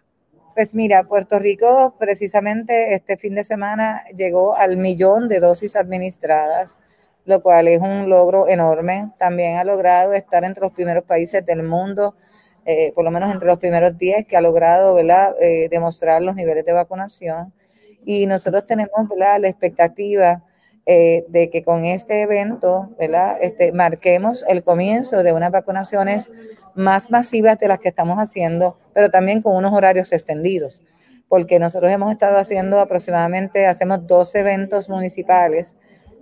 Pues 0.56 0.74
mira, 0.74 1.04
Puerto 1.04 1.38
Rico 1.38 1.96
precisamente 2.00 2.96
este 2.96 3.18
fin 3.18 3.36
de 3.36 3.44
semana 3.44 4.04
llegó 4.16 4.56
al 4.56 4.76
millón 4.76 5.30
de 5.30 5.40
dosis 5.40 5.76
administradas, 5.76 6.76
lo 7.28 7.44
cual 7.44 7.68
es 7.68 7.80
un 7.80 8.10
logro 8.10 8.48
enorme. 8.48 9.12
También 9.20 9.58
ha 9.58 9.64
logrado 9.64 10.14
estar 10.14 10.44
entre 10.44 10.62
los 10.62 10.72
primeros 10.72 11.04
países 11.04 11.46
del 11.46 11.62
mundo 11.62 12.16
eh, 12.70 12.92
por 12.94 13.06
lo 13.06 13.12
menos 13.12 13.32
entre 13.32 13.48
los 13.48 13.60
primeros 13.60 13.98
10 13.98 14.26
que 14.26 14.36
ha 14.36 14.42
logrado 14.42 14.94
¿verdad? 14.94 15.34
Eh, 15.40 15.70
demostrar 15.70 16.22
los 16.22 16.36
niveles 16.36 16.66
de 16.66 16.74
vacunación. 16.74 17.54
Y 18.04 18.26
nosotros 18.26 18.68
tenemos 18.68 19.08
la 19.16 19.38
expectativa 19.48 20.44
eh, 20.86 21.24
de 21.30 21.50
que 21.50 21.64
con 21.64 21.86
este 21.86 22.22
evento. 22.22 22.90
Este, 23.40 23.72
marquemos 23.72 24.44
el 24.50 24.64
comienzo 24.64 25.24
de 25.24 25.32
unas 25.32 25.52
vacunaciones 25.52 26.30
más 26.76 27.10
masivas 27.10 27.58
de 27.58 27.70
las 27.70 27.80
que 27.80 27.88
estamos 27.88 28.18
haciendo, 28.18 28.78
pero 28.94 29.10
también 29.10 29.42
con 29.42 29.56
unos 29.56 29.72
horarios 29.72 30.12
extendidos, 30.12 30.84
porque 31.28 31.60
nosotros 31.60 31.92
hemos 31.92 32.12
estado 32.12 32.38
haciendo 32.38 32.80
aproximadamente, 32.80 33.66
hacemos 33.66 34.06
dos 34.08 34.36
eventos 34.36 34.88
municipales 34.90 35.76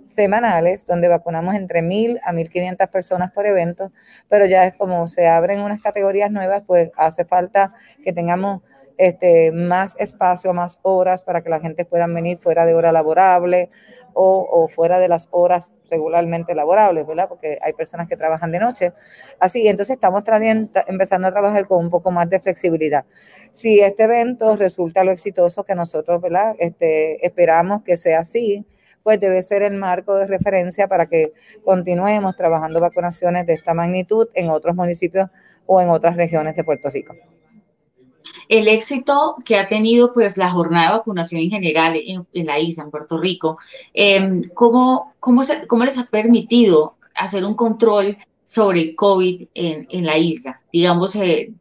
semanales 0.06 0.86
donde 0.86 1.08
vacunamos 1.08 1.54
entre 1.54 1.82
1.000 1.82 2.20
a 2.24 2.32
1.500 2.32 2.88
personas 2.88 3.32
por 3.32 3.46
evento, 3.46 3.92
pero 4.28 4.46
ya 4.46 4.64
es 4.64 4.74
como 4.74 5.06
se 5.08 5.26
abren 5.26 5.60
unas 5.60 5.80
categorías 5.80 6.30
nuevas, 6.30 6.62
pues 6.66 6.90
hace 6.96 7.24
falta 7.24 7.74
que 8.02 8.12
tengamos 8.12 8.62
este, 8.98 9.52
más 9.52 9.94
espacio, 9.98 10.52
más 10.54 10.78
horas 10.82 11.22
para 11.22 11.42
que 11.42 11.50
la 11.50 11.60
gente 11.60 11.84
pueda 11.84 12.06
venir 12.06 12.38
fuera 12.38 12.64
de 12.64 12.74
hora 12.74 12.92
laborable 12.92 13.70
o, 14.18 14.66
fuera 14.68 14.98
de 14.98 15.08
las 15.08 15.28
horas 15.30 15.74
regularmente 15.90 16.54
laborables, 16.54 17.06
¿verdad? 17.06 17.28
Porque 17.28 17.58
hay 17.60 17.74
personas 17.74 18.08
que 18.08 18.16
trabajan 18.16 18.50
de 18.50 18.58
noche. 18.58 18.94
Así, 19.38 19.68
entonces 19.68 19.94
estamos 19.94 20.24
empezando 20.86 21.28
a 21.28 21.32
trabajar 21.32 21.66
con 21.66 21.84
un 21.84 21.90
poco 21.90 22.10
más 22.10 22.30
de 22.30 22.40
flexibilidad. 22.40 23.04
Si 23.52 23.80
este 23.80 24.04
evento 24.04 24.56
resulta 24.56 25.04
lo 25.04 25.10
exitoso 25.10 25.64
que 25.64 25.74
nosotros, 25.74 26.22
¿verdad? 26.22 26.54
Este, 26.58 27.26
esperamos 27.26 27.82
que 27.82 27.98
sea 27.98 28.20
así, 28.20 28.64
pues 29.06 29.20
debe 29.20 29.40
ser 29.44 29.62
el 29.62 29.74
marco 29.74 30.16
de 30.16 30.26
referencia 30.26 30.88
para 30.88 31.06
que 31.06 31.32
continuemos 31.64 32.36
trabajando 32.36 32.80
vacunaciones 32.80 33.46
de 33.46 33.52
esta 33.52 33.72
magnitud 33.72 34.26
en 34.34 34.50
otros 34.50 34.74
municipios 34.74 35.30
o 35.64 35.80
en 35.80 35.90
otras 35.90 36.16
regiones 36.16 36.56
de 36.56 36.64
Puerto 36.64 36.90
Rico. 36.90 37.14
El 38.48 38.66
éxito 38.66 39.36
que 39.44 39.58
ha 39.58 39.68
tenido 39.68 40.12
pues 40.12 40.36
la 40.36 40.50
jornada 40.50 40.90
de 40.90 40.98
vacunación 40.98 41.40
en 41.40 41.50
general 41.50 41.94
en, 41.94 42.46
la 42.46 42.58
isla, 42.58 42.82
en 42.82 42.90
Puerto 42.90 43.16
Rico, 43.16 43.58
eh, 43.94 44.40
¿cómo, 44.54 45.14
cómo, 45.20 45.42
¿cómo, 45.68 45.84
les 45.84 45.98
ha 45.98 46.06
permitido 46.06 46.96
hacer 47.14 47.44
un 47.44 47.54
control 47.54 48.18
sobre 48.42 48.80
el 48.80 48.96
COVID 48.96 49.46
en, 49.54 49.86
en 49.88 50.04
la 50.04 50.18
isla? 50.18 50.60
Digamos, 50.72 51.14
eh, 51.14 51.52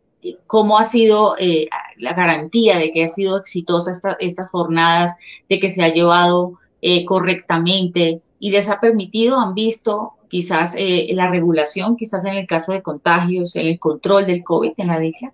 cómo 0.48 0.80
ha 0.80 0.86
sido 0.86 1.36
eh, 1.38 1.68
la 1.98 2.14
garantía 2.14 2.80
de 2.80 2.90
que 2.90 3.04
ha 3.04 3.08
sido 3.08 3.38
exitosa 3.38 3.92
esta, 3.92 4.18
estas 4.20 4.50
jornadas, 4.50 5.16
de 5.48 5.60
que 5.60 5.70
se 5.70 5.84
ha 5.84 5.94
llevado 5.94 6.58
eh, 6.82 7.06
correctamente 7.06 8.22
y 8.40 8.52
les 8.52 8.70
ha 8.70 8.80
permitido, 8.80 9.40
han 9.40 9.54
visto 9.54 10.14
quizás 10.28 10.76
eh, 10.78 11.08
la 11.14 11.30
regulación, 11.30 11.96
quizás 11.96 12.26
en 12.26 12.34
el 12.34 12.48
caso 12.48 12.72
de 12.74 12.82
contagios, 12.82 13.56
en 13.56 13.68
el 13.68 13.80
control 13.80 14.26
del 14.26 14.44
COVID 14.44 14.74
en 14.78 14.88
la 14.88 15.04
isla? 15.04 15.34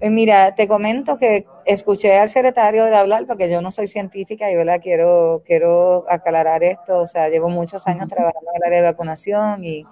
Eh, 0.00 0.10
mira, 0.10 0.54
te 0.54 0.68
comento 0.68 1.16
que 1.16 1.46
escuché 1.64 2.18
al 2.18 2.28
secretario 2.28 2.84
de 2.84 2.94
hablar, 2.94 3.26
porque 3.26 3.50
yo 3.50 3.62
no 3.62 3.70
soy 3.70 3.86
científica 3.86 4.50
y 4.50 4.56
¿verdad? 4.56 4.80
Quiero, 4.82 5.42
quiero 5.46 6.04
aclarar 6.10 6.62
esto, 6.62 6.98
o 7.00 7.06
sea, 7.06 7.28
llevo 7.28 7.48
muchos 7.48 7.86
años 7.86 8.08
trabajando 8.08 8.50
en 8.50 8.56
el 8.56 8.66
área 8.66 8.82
de 8.82 8.92
vacunación 8.92 9.64
y, 9.64 9.84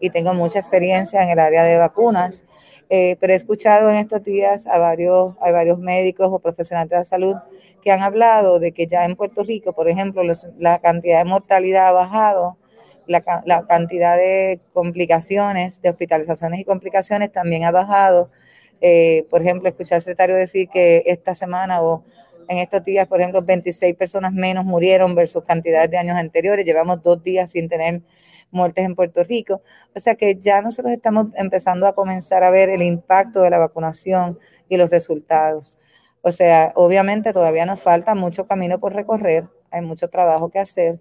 y 0.00 0.10
tengo 0.10 0.34
mucha 0.34 0.58
experiencia 0.58 1.22
en 1.22 1.30
el 1.30 1.38
área 1.38 1.62
de 1.64 1.78
vacunas, 1.78 2.44
eh, 2.90 3.16
pero 3.20 3.32
he 3.32 3.36
escuchado 3.36 3.90
en 3.90 3.96
estos 3.96 4.22
días 4.22 4.66
a 4.66 4.78
varios, 4.78 5.34
a 5.40 5.50
varios 5.50 5.78
médicos 5.78 6.28
o 6.30 6.38
profesionales 6.38 6.90
de 6.90 6.96
la 6.96 7.04
salud 7.04 7.34
que 7.82 7.92
han 7.92 8.02
hablado 8.02 8.58
de 8.58 8.72
que 8.72 8.86
ya 8.86 9.04
en 9.04 9.16
Puerto 9.16 9.42
Rico, 9.42 9.72
por 9.74 9.88
ejemplo, 9.88 10.22
la 10.58 10.78
cantidad 10.78 11.18
de 11.18 11.24
mortalidad 11.24 11.88
ha 11.88 11.92
bajado, 11.92 12.56
la, 13.06 13.22
la, 13.44 13.66
cantidad 13.66 14.16
de 14.16 14.60
complicaciones, 14.72 15.82
de 15.82 15.90
hospitalizaciones 15.90 16.60
y 16.60 16.64
complicaciones 16.64 17.30
también 17.30 17.64
ha 17.64 17.70
bajado. 17.70 18.30
Eh, 18.80 19.26
por 19.30 19.42
ejemplo, 19.42 19.68
escuché 19.68 19.94
al 19.94 20.00
secretario 20.00 20.36
decir 20.36 20.68
que 20.68 21.02
esta 21.06 21.34
semana 21.34 21.82
o 21.82 22.04
en 22.48 22.58
estos 22.58 22.84
días, 22.84 23.06
por 23.06 23.20
ejemplo, 23.20 23.42
26 23.42 23.94
personas 23.96 24.32
menos 24.32 24.64
murieron 24.64 25.14
versus 25.14 25.44
cantidades 25.44 25.90
de 25.90 25.98
años 25.98 26.16
anteriores. 26.16 26.64
Llevamos 26.64 27.02
dos 27.02 27.22
días 27.22 27.50
sin 27.50 27.68
tener 27.68 28.02
muertes 28.54 28.84
en 28.84 28.94
Puerto 28.94 29.22
Rico. 29.24 29.62
O 29.94 30.00
sea 30.00 30.14
que 30.14 30.36
ya 30.36 30.62
nosotros 30.62 30.92
estamos 30.92 31.28
empezando 31.34 31.86
a 31.86 31.94
comenzar 31.94 32.44
a 32.44 32.50
ver 32.50 32.70
el 32.70 32.82
impacto 32.82 33.42
de 33.42 33.50
la 33.50 33.58
vacunación 33.58 34.38
y 34.68 34.76
los 34.76 34.90
resultados. 34.90 35.76
O 36.22 36.32
sea, 36.32 36.72
obviamente 36.74 37.32
todavía 37.34 37.66
nos 37.66 37.80
falta 37.80 38.14
mucho 38.14 38.46
camino 38.46 38.80
por 38.80 38.94
recorrer, 38.94 39.46
hay 39.70 39.82
mucho 39.82 40.08
trabajo 40.08 40.48
que 40.50 40.58
hacer, 40.58 40.98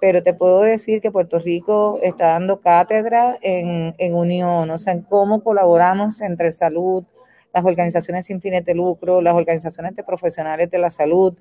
pero 0.00 0.22
te 0.22 0.34
puedo 0.34 0.62
decir 0.62 1.00
que 1.00 1.12
Puerto 1.12 1.38
Rico 1.38 2.00
está 2.02 2.28
dando 2.32 2.60
cátedra 2.60 3.38
en, 3.40 3.94
en 3.98 4.14
unión, 4.14 4.70
o 4.70 4.78
sea, 4.78 4.92
en 4.94 5.02
cómo 5.02 5.44
colaboramos 5.44 6.20
entre 6.22 6.50
salud, 6.50 7.04
las 7.54 7.64
organizaciones 7.64 8.26
sin 8.26 8.40
fines 8.40 8.64
de 8.64 8.74
lucro, 8.74 9.22
las 9.22 9.34
organizaciones 9.34 9.94
de 9.94 10.02
profesionales 10.02 10.70
de 10.70 10.78
la 10.78 10.90
salud, 10.90 11.34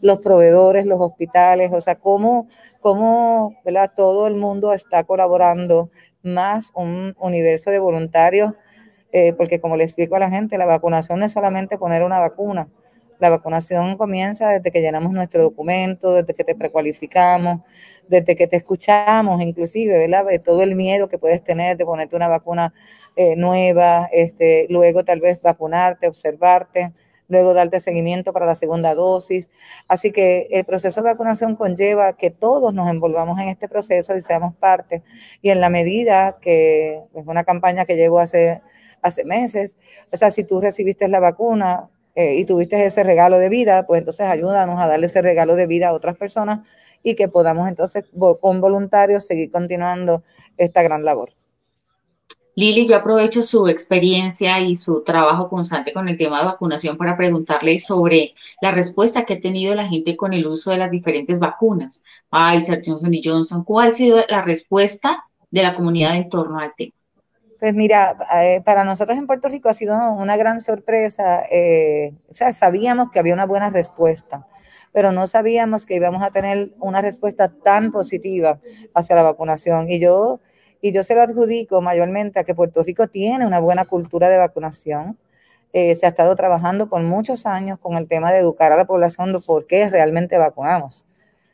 los 0.00 0.18
proveedores, 0.18 0.84
los 0.84 1.00
hospitales, 1.00 1.70
o 1.72 1.80
sea, 1.80 1.94
cómo, 1.94 2.48
cómo 2.80 3.54
¿verdad? 3.64 3.92
todo 3.94 4.26
el 4.26 4.34
mundo 4.34 4.72
está 4.72 5.04
colaborando, 5.04 5.90
más 6.22 6.72
un 6.74 7.14
universo 7.18 7.70
de 7.70 7.78
voluntarios, 7.78 8.52
eh, 9.12 9.32
porque 9.32 9.60
como 9.60 9.76
le 9.76 9.84
explico 9.84 10.16
a 10.16 10.18
la 10.18 10.30
gente, 10.30 10.58
la 10.58 10.66
vacunación 10.66 11.20
no 11.20 11.26
es 11.26 11.32
solamente 11.32 11.78
poner 11.78 12.02
una 12.02 12.18
vacuna, 12.18 12.68
La 13.20 13.30
vacunación 13.30 13.96
comienza 13.96 14.48
desde 14.50 14.70
que 14.70 14.80
llenamos 14.80 15.12
nuestro 15.12 15.42
documento, 15.42 16.14
desde 16.14 16.34
que 16.34 16.44
te 16.44 16.54
precualificamos, 16.54 17.60
desde 18.08 18.34
que 18.34 18.46
te 18.46 18.56
escuchamos, 18.56 19.40
inclusive, 19.42 19.98
¿verdad? 19.98 20.26
De 20.26 20.38
todo 20.38 20.62
el 20.62 20.74
miedo 20.74 21.08
que 21.08 21.18
puedes 21.18 21.42
tener 21.44 21.76
de 21.76 21.84
ponerte 21.84 22.16
una 22.16 22.28
vacuna 22.28 22.72
eh, 23.22 23.36
nueva, 23.36 24.08
este, 24.12 24.66
luego 24.70 25.04
tal 25.04 25.20
vez 25.20 25.42
vacunarte, 25.42 26.08
observarte, 26.08 26.94
luego 27.28 27.52
darte 27.52 27.78
seguimiento 27.78 28.32
para 28.32 28.46
la 28.46 28.54
segunda 28.54 28.94
dosis. 28.94 29.50
Así 29.88 30.10
que 30.10 30.48
el 30.50 30.64
proceso 30.64 31.02
de 31.02 31.10
vacunación 31.10 31.54
conlleva 31.54 32.14
que 32.16 32.30
todos 32.30 32.72
nos 32.72 32.88
envolvamos 32.88 33.38
en 33.38 33.48
este 33.50 33.68
proceso 33.68 34.16
y 34.16 34.22
seamos 34.22 34.56
parte. 34.56 35.02
Y 35.42 35.50
en 35.50 35.60
la 35.60 35.68
medida 35.68 36.38
que 36.40 37.02
es 37.14 37.26
una 37.26 37.44
campaña 37.44 37.84
que 37.84 37.96
llevo 37.96 38.20
hace, 38.20 38.62
hace 39.02 39.24
meses, 39.24 39.76
o 40.10 40.16
sea, 40.16 40.30
si 40.30 40.44
tú 40.44 40.62
recibiste 40.62 41.06
la 41.06 41.20
vacuna, 41.20 41.90
eh, 42.14 42.36
y 42.36 42.46
tuviste 42.46 42.84
ese 42.86 43.02
regalo 43.04 43.38
de 43.38 43.50
vida, 43.50 43.86
pues 43.86 43.98
entonces 43.98 44.26
ayúdanos 44.26 44.80
a 44.80 44.86
darle 44.88 45.06
ese 45.06 45.20
regalo 45.20 45.56
de 45.56 45.66
vida 45.66 45.88
a 45.88 45.92
otras 45.92 46.16
personas 46.16 46.66
y 47.02 47.16
que 47.16 47.28
podamos 47.28 47.68
entonces 47.68 48.04
con 48.40 48.60
voluntarios 48.62 49.26
seguir 49.26 49.50
continuando 49.50 50.24
esta 50.56 50.82
gran 50.82 51.04
labor. 51.04 51.39
Lili, 52.60 52.86
yo 52.86 52.96
aprovecho 52.96 53.40
su 53.40 53.68
experiencia 53.68 54.60
y 54.60 54.76
su 54.76 55.02
trabajo 55.02 55.48
constante 55.48 55.94
con 55.94 56.10
el 56.10 56.18
tema 56.18 56.40
de 56.40 56.44
vacunación 56.44 56.98
para 56.98 57.16
preguntarle 57.16 57.78
sobre 57.78 58.34
la 58.60 58.70
respuesta 58.70 59.24
que 59.24 59.32
ha 59.34 59.40
tenido 59.40 59.74
la 59.74 59.88
gente 59.88 60.14
con 60.14 60.34
el 60.34 60.46
uso 60.46 60.70
de 60.70 60.76
las 60.76 60.90
diferentes 60.90 61.38
vacunas. 61.38 62.04
Pfizer, 62.30 62.82
Johnson 62.84 63.14
y 63.14 63.22
Johnson, 63.24 63.64
¿cuál 63.64 63.88
ha 63.88 63.92
sido 63.92 64.18
la 64.28 64.42
respuesta 64.42 65.24
de 65.50 65.62
la 65.62 65.74
comunidad 65.74 66.16
en 66.16 66.28
torno 66.28 66.58
al 66.58 66.74
tema? 66.74 66.92
Pues 67.58 67.72
mira, 67.72 68.18
eh, 68.42 68.60
para 68.62 68.84
nosotros 68.84 69.16
en 69.16 69.26
Puerto 69.26 69.48
Rico 69.48 69.70
ha 69.70 69.74
sido 69.74 69.96
una 70.12 70.36
gran 70.36 70.60
sorpresa. 70.60 71.46
Eh, 71.50 72.12
o 72.28 72.34
sea, 72.34 72.52
sabíamos 72.52 73.10
que 73.10 73.20
había 73.20 73.32
una 73.32 73.46
buena 73.46 73.70
respuesta, 73.70 74.46
pero 74.92 75.12
no 75.12 75.26
sabíamos 75.26 75.86
que 75.86 75.94
íbamos 75.94 76.22
a 76.22 76.30
tener 76.30 76.74
una 76.78 77.00
respuesta 77.00 77.48
tan 77.48 77.90
positiva 77.90 78.60
hacia 78.92 79.16
la 79.16 79.22
vacunación. 79.22 79.90
Y 79.90 79.98
yo, 79.98 80.40
y 80.80 80.92
yo 80.92 81.02
se 81.02 81.14
lo 81.14 81.22
adjudico 81.22 81.80
mayormente 81.80 82.40
a 82.40 82.44
que 82.44 82.54
Puerto 82.54 82.82
Rico 82.82 83.08
tiene 83.08 83.46
una 83.46 83.60
buena 83.60 83.84
cultura 83.84 84.28
de 84.28 84.38
vacunación. 84.38 85.18
Eh, 85.72 85.94
se 85.96 86.06
ha 86.06 86.08
estado 86.10 86.34
trabajando 86.36 86.88
por 86.88 87.02
muchos 87.02 87.46
años 87.46 87.78
con 87.78 87.96
el 87.96 88.08
tema 88.08 88.32
de 88.32 88.38
educar 88.38 88.72
a 88.72 88.76
la 88.76 88.86
población 88.86 89.32
de 89.32 89.40
por 89.40 89.66
qué 89.66 89.88
realmente 89.88 90.36
vacunamos. 90.38 91.06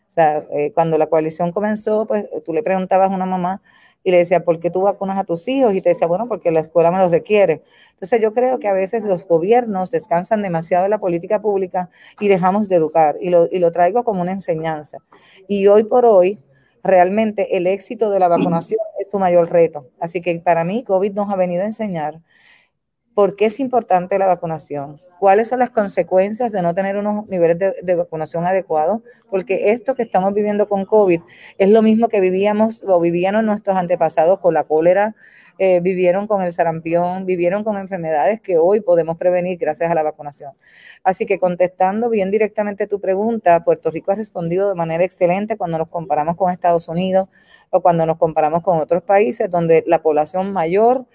O 0.08 0.12
sea, 0.16 0.46
cuando 0.74 0.96
la 0.96 1.08
coalición 1.08 1.52
comenzó, 1.52 2.06
pues 2.06 2.26
tú 2.44 2.54
le 2.54 2.62
preguntabas 2.62 3.10
a 3.10 3.14
una 3.14 3.26
mamá, 3.26 3.60
y 4.06 4.12
le 4.12 4.18
decía, 4.18 4.44
¿por 4.44 4.60
qué 4.60 4.70
tú 4.70 4.82
vacunas 4.82 5.18
a 5.18 5.24
tus 5.24 5.48
hijos? 5.48 5.74
Y 5.74 5.80
te 5.80 5.88
decía, 5.88 6.06
bueno, 6.06 6.28
porque 6.28 6.52
la 6.52 6.60
escuela 6.60 6.92
me 6.92 6.98
los 6.98 7.10
requiere. 7.10 7.64
Entonces 7.90 8.20
yo 8.20 8.32
creo 8.32 8.60
que 8.60 8.68
a 8.68 8.72
veces 8.72 9.02
los 9.02 9.26
gobiernos 9.26 9.90
descansan 9.90 10.42
demasiado 10.42 10.84
en 10.84 10.92
la 10.92 10.98
política 10.98 11.42
pública 11.42 11.90
y 12.20 12.28
dejamos 12.28 12.68
de 12.68 12.76
educar. 12.76 13.16
Y 13.20 13.30
lo, 13.30 13.48
y 13.50 13.58
lo 13.58 13.72
traigo 13.72 14.04
como 14.04 14.22
una 14.22 14.30
enseñanza. 14.30 14.98
Y 15.48 15.66
hoy 15.66 15.82
por 15.82 16.04
hoy, 16.04 16.38
realmente 16.84 17.56
el 17.56 17.66
éxito 17.66 18.08
de 18.10 18.20
la 18.20 18.28
vacunación 18.28 18.78
es 19.06 19.10
su 19.10 19.18
mayor 19.18 19.50
reto. 19.50 19.90
Así 20.00 20.20
que 20.20 20.38
para 20.40 20.64
mí, 20.64 20.84
COVID 20.84 21.12
nos 21.12 21.30
ha 21.30 21.36
venido 21.36 21.62
a 21.62 21.66
enseñar 21.66 22.20
por 23.14 23.34
qué 23.34 23.46
es 23.46 23.60
importante 23.60 24.18
la 24.18 24.26
vacunación, 24.26 25.00
cuáles 25.18 25.48
son 25.48 25.60
las 25.60 25.70
consecuencias 25.70 26.52
de 26.52 26.60
no 26.60 26.74
tener 26.74 26.98
unos 26.98 27.26
niveles 27.28 27.58
de, 27.58 27.94
vacunación 27.94 28.46
adecuados, 28.46 29.00
porque 29.30 29.70
esto 29.70 29.94
que 29.94 30.02
estamos 30.02 30.34
viviendo 30.34 30.68
con 30.68 30.84
COVID 30.84 31.22
es 31.56 31.70
lo 31.70 31.80
mismo 31.80 32.08
que 32.08 32.20
vivíamos 32.20 32.84
o 32.86 33.00
vivían 33.00 33.44
nuestros 33.46 33.74
antepasados 33.76 34.38
con 34.40 34.52
la 34.52 34.64
cólera, 34.64 35.14
eh, 35.58 35.80
vivieron 35.80 36.26
con 36.26 36.42
el 36.42 36.52
sarampión, 36.52 37.24
vivieron 37.24 37.64
con 37.64 37.78
enfermedades 37.78 38.42
que 38.42 38.58
hoy 38.58 38.82
podemos 38.82 39.16
prevenir 39.16 39.56
gracias 39.56 39.90
a 39.90 39.94
la 39.94 40.02
vacunación. 40.02 40.52
Así 41.02 41.24
que 41.24 41.38
contestando 41.38 42.10
bien 42.10 42.30
directamente 42.30 42.86
tu 42.86 43.00
pregunta, 43.00 43.64
Puerto 43.64 43.90
Rico 43.90 44.12
ha 44.12 44.16
respondido 44.16 44.68
de 44.68 44.74
manera 44.74 45.02
excelente 45.02 45.56
cuando 45.56 45.78
nos 45.78 45.88
comparamos 45.88 46.36
con 46.36 46.52
Estados 46.52 46.88
Unidos 46.88 47.28
o 47.70 47.80
cuando 47.80 48.06
nos 48.06 48.16
comparamos 48.16 48.62
con 48.62 48.78
otros 48.78 49.02
países 49.02 49.50
donde 49.50 49.84
la 49.86 50.02
población 50.02 50.52
mayor 50.52 51.06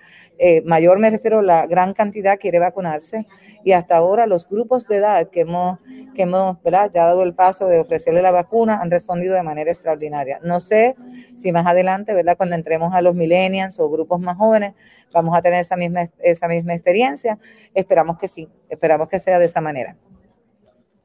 eh, 0.43 0.63
mayor 0.65 0.97
me 0.97 1.11
refiero, 1.11 1.43
la 1.43 1.67
gran 1.67 1.93
cantidad 1.93 2.39
quiere 2.39 2.57
vacunarse 2.57 3.27
y 3.63 3.73
hasta 3.73 3.97
ahora 3.97 4.25
los 4.25 4.49
grupos 4.49 4.87
de 4.87 4.97
edad 4.97 5.29
que 5.29 5.41
hemos, 5.41 5.77
que 6.15 6.23
hemos 6.23 6.57
ya 6.63 6.87
dado 6.89 7.21
el 7.21 7.35
paso 7.35 7.67
de 7.67 7.79
ofrecerle 7.79 8.23
la 8.23 8.31
vacuna 8.31 8.81
han 8.81 8.89
respondido 8.89 9.35
de 9.35 9.43
manera 9.43 9.69
extraordinaria. 9.69 10.39
No 10.43 10.59
sé 10.59 10.95
si 11.37 11.51
más 11.51 11.67
adelante, 11.67 12.15
¿verdad? 12.15 12.37
cuando 12.37 12.55
entremos 12.55 12.91
a 12.95 13.03
los 13.03 13.13
millennials 13.13 13.79
o 13.79 13.87
grupos 13.91 14.19
más 14.19 14.35
jóvenes, 14.35 14.73
vamos 15.13 15.37
a 15.37 15.43
tener 15.43 15.59
esa 15.59 15.77
misma, 15.77 16.09
esa 16.17 16.47
misma 16.47 16.73
experiencia. 16.73 17.37
Esperamos 17.75 18.17
que 18.17 18.27
sí, 18.27 18.49
esperamos 18.67 19.09
que 19.09 19.19
sea 19.19 19.37
de 19.37 19.45
esa 19.45 19.61
manera. 19.61 19.95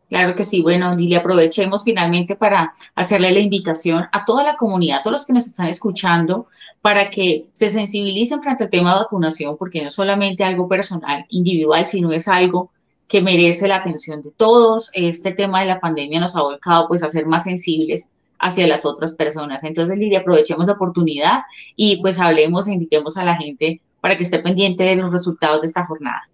Claro 0.09 0.37
que 0.37 0.45
sí. 0.45 0.62
Bueno, 0.62 0.95
Lili, 0.95 1.16
aprovechemos 1.16 1.83
finalmente 1.83 2.37
para 2.37 2.73
hacerle 2.95 3.33
la 3.33 3.40
invitación 3.40 4.05
a 4.12 4.25
toda 4.25 4.45
la 4.45 4.57
comunidad, 4.57 5.01
a 5.01 5.03
todos 5.03 5.19
los 5.19 5.27
que 5.27 5.33
nos 5.33 5.47
están 5.47 5.66
escuchando, 5.66 6.47
para 6.81 7.11
que 7.11 7.47
se 7.51 7.69
sensibilicen 7.71 8.40
frente 8.40 8.64
al 8.64 8.71
tema 8.71 8.95
de 8.95 9.01
vacunación, 9.01 9.57
porque 9.57 9.81
no 9.81 9.88
es 9.88 9.95
solamente 9.95 10.45
algo 10.45 10.69
personal, 10.69 11.27
individual, 11.31 11.87
sino 11.87 12.12
es 12.12 12.29
algo 12.29 12.71
que 13.09 13.21
merece 13.21 13.66
la 13.66 13.77
atención 13.77 14.23
de 14.23 14.31
todos. 14.31 14.90
Este 14.95 15.33
tema 15.33 15.61
de 15.61 15.66
la 15.66 15.81
pandemia 15.81 16.21
nos 16.21 16.37
ha 16.37 16.42
volcado 16.42 16.87
pues 16.87 17.03
a 17.03 17.09
ser 17.09 17.27
más 17.27 17.45
sensibles 17.45 18.12
hacia 18.38 18.66
las 18.69 18.85
otras 18.85 19.14
personas. 19.14 19.64
Entonces, 19.64 19.99
Lili, 19.99 20.14
aprovechemos 20.14 20.66
la 20.66 20.75
oportunidad 20.75 21.40
y 21.75 22.01
pues 22.01 22.21
hablemos 22.21 22.69
e 22.69 22.75
invitemos 22.75 23.16
a 23.16 23.25
la 23.25 23.37
gente 23.37 23.81
para 24.01 24.16
que 24.16 24.23
esté 24.23 24.38
pendiente 24.38 24.85
de 24.85 24.97
los 24.97 25.11
resultados 25.11 25.62
de 25.62 25.66
esta 25.66 25.85
jornada. 25.85 26.29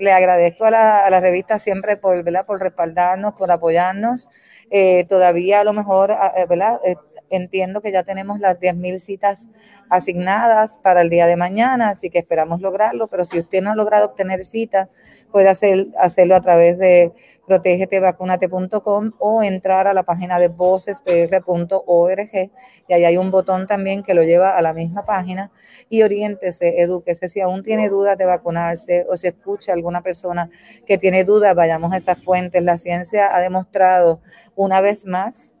Le, 0.00 0.12
agradezco 0.12 0.64
a 0.64 0.70
la, 0.70 1.20
revista 1.20 1.58
siempre 1.58 1.96
por, 1.96 2.22
¿verdad? 2.22 2.46
por 2.46 2.60
respaldarnos, 2.60 3.34
por 3.34 3.50
apoyarnos. 3.50 4.28
Eh, 4.70 5.06
todavía 5.08 5.60
a 5.60 5.64
lo 5.64 5.72
mejor, 5.72 6.10
eh, 6.10 6.46
¿verdad? 6.48 6.78
Eh, 6.84 6.96
entiendo 7.30 7.80
que 7.80 7.92
ya 7.92 8.02
tenemos 8.02 8.38
las 8.40 8.58
10.000 8.58 8.98
citas 8.98 9.48
asignadas 9.90 10.78
para 10.82 11.00
el 11.00 11.10
día 11.10 11.26
de 11.26 11.36
mañana, 11.36 11.90
así 11.90 12.10
que 12.10 12.18
esperamos 12.18 12.60
lograrlo, 12.60 13.08
pero 13.08 13.24
si 13.24 13.38
usted 13.38 13.62
no 13.62 13.70
ha 13.70 13.74
logrado 13.74 14.06
obtener 14.06 14.44
citas, 14.44 14.88
puede 15.30 15.48
hacer, 15.48 15.88
hacerlo 15.98 16.34
a 16.36 16.40
través 16.40 16.78
de 16.78 17.12
protegetevacunate.com 17.46 19.12
o 19.18 19.42
entrar 19.42 19.86
a 19.86 19.94
la 19.94 20.02
página 20.02 20.38
de 20.38 20.48
vocespr.org 20.48 22.30
y 22.88 22.92
ahí 22.92 23.04
hay 23.04 23.16
un 23.16 23.30
botón 23.30 23.66
también 23.66 24.02
que 24.02 24.14
lo 24.14 24.22
lleva 24.22 24.56
a 24.56 24.62
la 24.62 24.72
misma 24.74 25.04
página 25.04 25.50
y 25.88 26.02
oriéntese, 26.02 26.80
edúquese. 26.80 27.28
Si 27.28 27.40
aún 27.40 27.62
tiene 27.62 27.88
dudas 27.88 28.18
de 28.18 28.26
vacunarse 28.26 29.06
o 29.08 29.16
si 29.16 29.28
escucha 29.28 29.72
alguna 29.72 30.02
persona 30.02 30.50
que 30.86 30.98
tiene 30.98 31.24
dudas, 31.24 31.54
vayamos 31.54 31.92
a 31.92 31.96
esas 31.96 32.22
fuentes. 32.22 32.62
La 32.62 32.78
ciencia 32.78 33.34
ha 33.34 33.40
demostrado 33.40 34.20
una 34.54 34.80
vez 34.80 35.06
más 35.06 35.54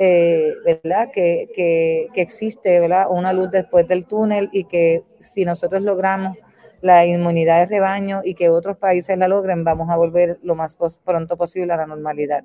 eh, 0.00 0.54
¿verdad? 0.64 1.10
Que, 1.12 1.48
que, 1.54 2.06
que, 2.14 2.20
existe 2.20 2.78
¿verdad? 2.78 3.06
una 3.10 3.32
luz 3.32 3.50
después 3.50 3.88
del 3.88 4.06
túnel 4.06 4.48
y 4.52 4.62
que 4.64 5.02
si 5.18 5.44
nosotros 5.44 5.82
logramos 5.82 6.38
la 6.80 7.06
inmunidad 7.06 7.60
de 7.60 7.66
rebaño 7.66 8.20
y 8.24 8.34
que 8.34 8.48
otros 8.48 8.76
países 8.76 9.18
la 9.18 9.28
logren, 9.28 9.64
vamos 9.64 9.90
a 9.90 9.96
volver 9.96 10.38
lo 10.42 10.54
más 10.54 10.76
pronto 11.04 11.36
posible 11.36 11.72
a 11.72 11.76
la 11.76 11.86
normalidad. 11.86 12.44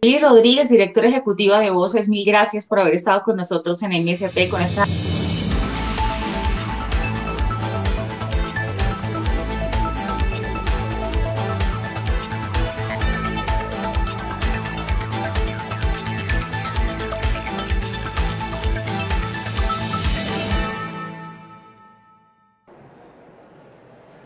Lili 0.00 0.18
Rodríguez, 0.18 0.70
directora 0.70 1.08
ejecutiva 1.08 1.58
de 1.58 1.70
Voces, 1.70 2.08
mil 2.08 2.24
gracias 2.24 2.66
por 2.66 2.78
haber 2.78 2.94
estado 2.94 3.22
con 3.22 3.36
nosotros 3.36 3.82
en 3.82 3.90
MSP 4.04 4.48
con 4.48 4.62
esta... 4.62 4.84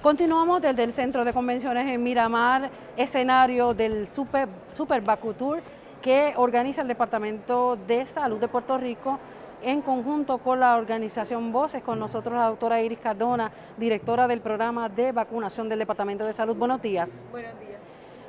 Continuamos 0.02 0.60
desde 0.60 0.82
el 0.82 0.92
Centro 0.92 1.24
de 1.24 1.32
Convenciones 1.32 1.86
en 1.86 2.02
Miramar, 2.02 2.68
escenario 2.96 3.72
del 3.72 4.08
Super, 4.08 4.48
Super 4.72 5.00
Bacutur 5.00 5.62
que 6.02 6.34
organiza 6.36 6.82
el 6.82 6.88
Departamento 6.88 7.76
de 7.86 8.04
Salud 8.06 8.40
de 8.40 8.48
Puerto 8.48 8.76
Rico 8.78 9.20
en 9.62 9.80
conjunto 9.80 10.38
con 10.38 10.58
la 10.58 10.76
organización 10.76 11.52
Voces, 11.52 11.84
con 11.84 12.00
nosotros 12.00 12.34
la 12.34 12.48
doctora 12.48 12.82
Iris 12.82 12.98
Cardona, 12.98 13.52
directora 13.78 14.26
del 14.26 14.40
programa 14.40 14.88
de 14.88 15.12
vacunación 15.12 15.68
del 15.68 15.78
Departamento 15.78 16.24
de 16.24 16.32
Salud. 16.32 16.56
Buenos 16.56 16.82
días. 16.82 17.08
Buenos 17.30 17.56
días. 17.60 17.78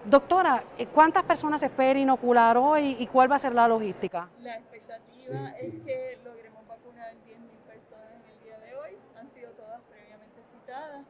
Doctora, 0.05 0.63
¿cuántas 0.93 1.23
personas 1.23 1.59
se 1.59 1.65
espera 1.65 1.97
inocular 1.97 2.55
hoy 2.55 2.97
y 2.99 3.07
cuál 3.07 3.31
va 3.31 3.38
a 3.38 3.39
ser 3.39 3.55
la 3.55 3.67
logística? 3.67 4.29
La 4.43 4.57
expectativa 4.57 5.55
es 5.59 5.73
que 5.83 6.19
logremos 6.23 6.67
vacunar 6.67 7.13
10.000 7.25 7.57
personas 7.65 8.12
en 8.13 8.29
el 8.29 8.43
día 8.43 8.59
de 8.59 8.75
hoy. 8.75 8.95
Han 9.19 9.27
sido 9.31 9.49
todas 9.53 9.81
previamente 9.89 10.39
citadas 10.51 11.01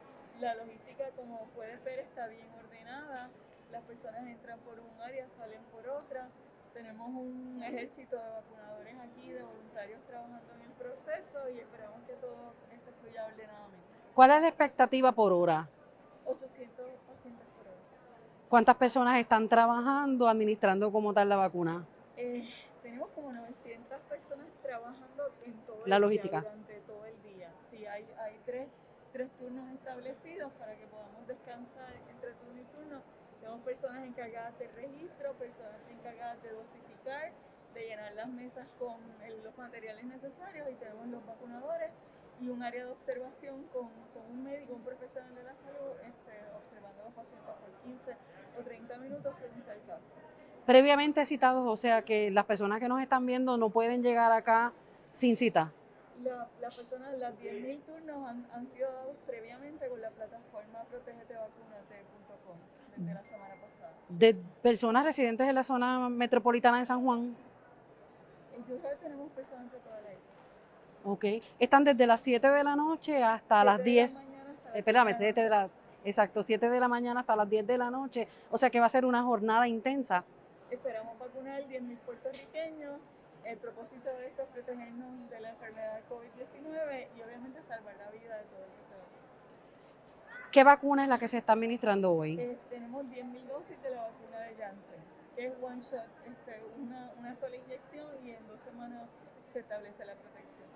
la 0.43 0.55
logística, 0.55 1.05
como 1.15 1.45
puedes 1.55 1.83
ver, 1.83 1.99
está 1.99 2.27
bien 2.27 2.47
ordenada. 2.63 3.29
Las 3.71 3.81
personas 3.83 4.21
entran 4.27 4.59
por 4.59 4.79
un 4.79 5.01
área, 5.01 5.27
salen 5.37 5.61
por 5.71 5.87
otra. 5.87 6.27
Tenemos 6.73 7.07
un 7.09 7.61
ejército 7.63 8.15
de 8.17 8.29
vacunadores 8.29 8.95
aquí, 8.99 9.31
de 9.31 9.41
voluntarios 9.43 10.01
trabajando 10.07 10.53
en 10.55 10.61
el 10.61 10.71
proceso 10.71 11.49
y 11.49 11.59
esperamos 11.59 12.01
que 12.07 12.13
todo 12.15 12.53
esto 12.73 12.91
fluya 13.01 13.25
ordenadamente. 13.25 13.87
¿Cuál 14.15 14.31
es 14.31 14.41
la 14.41 14.47
expectativa 14.49 15.11
por 15.11 15.31
hora? 15.33 15.67
800 16.25 16.85
pacientes 17.07 17.47
por 17.57 17.67
hora. 17.67 17.77
¿Cuántas 18.49 18.75
personas 18.75 19.19
están 19.19 19.47
trabajando, 19.47 20.27
administrando 20.27 20.91
como 20.91 21.13
tal 21.13 21.29
la 21.29 21.35
vacuna? 21.37 21.85
Eh, 22.17 22.43
tenemos 22.81 23.09
como 23.15 23.31
900 23.31 23.99
personas 24.09 24.47
trabajando 24.61 25.31
en 25.45 25.53
todo 25.65 25.83
la 25.85 25.95
el 25.95 26.01
logística. 26.01 26.41
día, 26.41 26.49
durante 26.49 26.73
todo 26.81 27.05
el 27.05 27.21
día. 27.35 27.49
Sí, 27.71 27.85
hay, 27.85 28.05
hay 28.19 28.39
tres, 28.45 28.67
tres 29.13 29.29
turnos 29.37 29.69
establecidos 29.71 30.51
para 30.59 30.75
que 30.75 30.85
podamos 30.87 31.25
descansar 31.27 31.93
entre 32.09 32.31
turno 32.33 32.59
y 32.59 32.65
turno. 32.75 33.01
Tenemos 33.39 33.61
personas 33.61 34.03
encargadas 34.05 34.57
de 34.59 34.67
registro, 34.69 35.33
personas 35.33 35.79
encargadas 35.91 36.41
de 36.43 36.49
dosificar, 36.51 37.31
de 37.73 37.81
llenar 37.85 38.13
las 38.13 38.27
mesas 38.27 38.67
con 38.79 38.97
el- 39.23 39.43
los 39.43 39.57
materiales 39.57 40.03
necesarios 40.05 40.67
y 40.71 40.75
tenemos 40.75 41.07
los 41.07 41.25
vacunadores 41.25 41.91
y 42.41 42.49
un 42.49 42.63
área 42.63 42.85
de 42.85 42.91
observación 42.91 43.63
con, 43.71 43.87
con 44.13 44.25
un 44.31 44.43
médico, 44.43 44.73
un 44.73 44.81
profesional 44.83 45.33
de 45.35 45.43
la 45.43 45.55
salud, 45.55 45.93
este, 46.03 46.33
observando 46.57 47.01
a 47.01 47.05
los 47.05 47.13
pacientes 47.13 47.53
por 47.53 47.71
15 47.83 48.15
o 48.59 48.63
30 48.63 48.97
minutos 48.97 49.35
según 49.39 49.63
sea 49.63 49.73
el 49.75 49.81
caso. 49.85 50.01
Previamente 50.65 51.25
citados, 51.25 51.67
o 51.67 51.75
sea 51.77 52.01
que 52.03 52.31
las 52.31 52.45
personas 52.45 52.79
que 52.79 52.87
nos 52.87 53.01
están 53.01 53.25
viendo 53.25 53.57
no 53.57 53.69
pueden 53.69 54.01
llegar 54.01 54.31
acá 54.31 54.71
sin 55.11 55.35
cita. 55.35 55.71
La- 56.21 56.47
Las 56.61 56.75
personas, 56.77 57.17
las 57.19 57.33
10.000 57.39 57.79
turnos 57.81 58.27
han, 58.29 58.45
han 58.53 58.67
sido 58.67 58.91
dados 58.91 59.15
previamente 59.25 59.87
con 59.87 60.01
la 60.01 60.09
plataforma 60.11 60.83
protegetevacunate.com 60.89 62.57
desde 62.97 63.13
la 63.13 63.23
semana 63.23 63.55
pasada. 63.55 63.93
De 64.09 64.35
personas 64.61 65.05
residentes 65.05 65.47
de 65.47 65.53
la 65.53 65.63
zona 65.63 66.09
metropolitana 66.09 66.79
de 66.79 66.85
San 66.85 67.03
Juan, 67.03 67.35
Yujel 68.69 68.97
tenemos 69.01 69.29
personas 69.31 69.71
de 69.71 69.77
toda 69.79 69.95
la 70.01 70.11
isla. 70.13 71.03
ok, 71.05 71.25
están 71.59 71.83
desde 71.83 72.05
las 72.07 72.21
7 72.21 72.47
de 72.49 72.63
la 72.63 72.75
noche 72.75 73.21
hasta 73.23 73.63
las 73.63 73.81
Siete 73.81 73.89
de 73.89 73.95
la 73.95 74.01
10. 74.07 74.13
mañana 74.13 74.51
hasta 74.51 74.65
las 74.69 74.75
Eh, 74.75 74.79
Espérame, 74.79 75.07
10 75.07 75.17
de 75.19 75.23
la 75.23 75.27
7 75.33 75.41
de 75.43 75.49
la, 75.49 75.69
exacto, 76.05 76.43
7 76.43 76.69
de 76.69 76.79
la 76.79 76.87
mañana 76.87 77.19
hasta 77.21 77.35
las 77.35 77.49
10 77.49 77.67
de 77.67 77.77
la 77.77 77.89
noche. 77.89 78.27
O 78.51 78.57
sea 78.57 78.69
que 78.69 78.79
va 78.79 78.85
a 78.85 78.89
ser 78.89 79.03
una 79.05 79.23
jornada 79.23 79.67
intensa. 79.67 80.23
Esperamos 80.69 81.17
vacunar 81.19 81.61
10.000 81.63 81.97
puertorriqueños. 81.97 82.93
El 83.45 83.57
propósito 83.57 84.09
de 84.17 84.27
esto 84.27 84.43
es 84.43 84.47
protegernos 84.49 85.29
de 85.29 85.39
la 85.41 85.49
enfermedad 85.49 85.95
de 85.95 86.01
COVID-19 86.03 87.07
y 87.17 87.21
obviamente 87.21 87.61
salvar 87.67 87.95
la 87.97 88.09
vida 88.11 88.37
de 88.37 88.43
todo 88.43 88.63
el 88.63 88.71
que 88.71 88.83
se 88.87 88.95
vacune. 88.95 90.51
¿Qué 90.51 90.63
vacuna 90.63 91.03
es 91.03 91.09
la 91.09 91.19
que 91.19 91.27
se 91.27 91.37
está 91.39 91.53
administrando 91.53 92.13
hoy? 92.13 92.39
Eh, 92.39 92.57
tenemos 92.69 93.03
10.000 93.05 93.47
dosis 93.47 93.81
de 93.83 93.89
la 93.89 94.01
vacuna 94.03 94.39
de 94.39 94.55
Janssen, 94.55 95.01
que 95.35 95.47
es 95.47 95.53
one 95.61 95.81
shot, 95.81 96.07
este, 96.25 96.61
una, 96.81 97.11
una 97.19 97.35
sola 97.35 97.55
inyección 97.55 98.07
y 98.23 98.31
en 98.31 98.47
dos 98.47 98.59
semanas 98.61 99.09
se 99.51 99.59
establece 99.59 100.05
la 100.05 100.13
protección. 100.13 100.67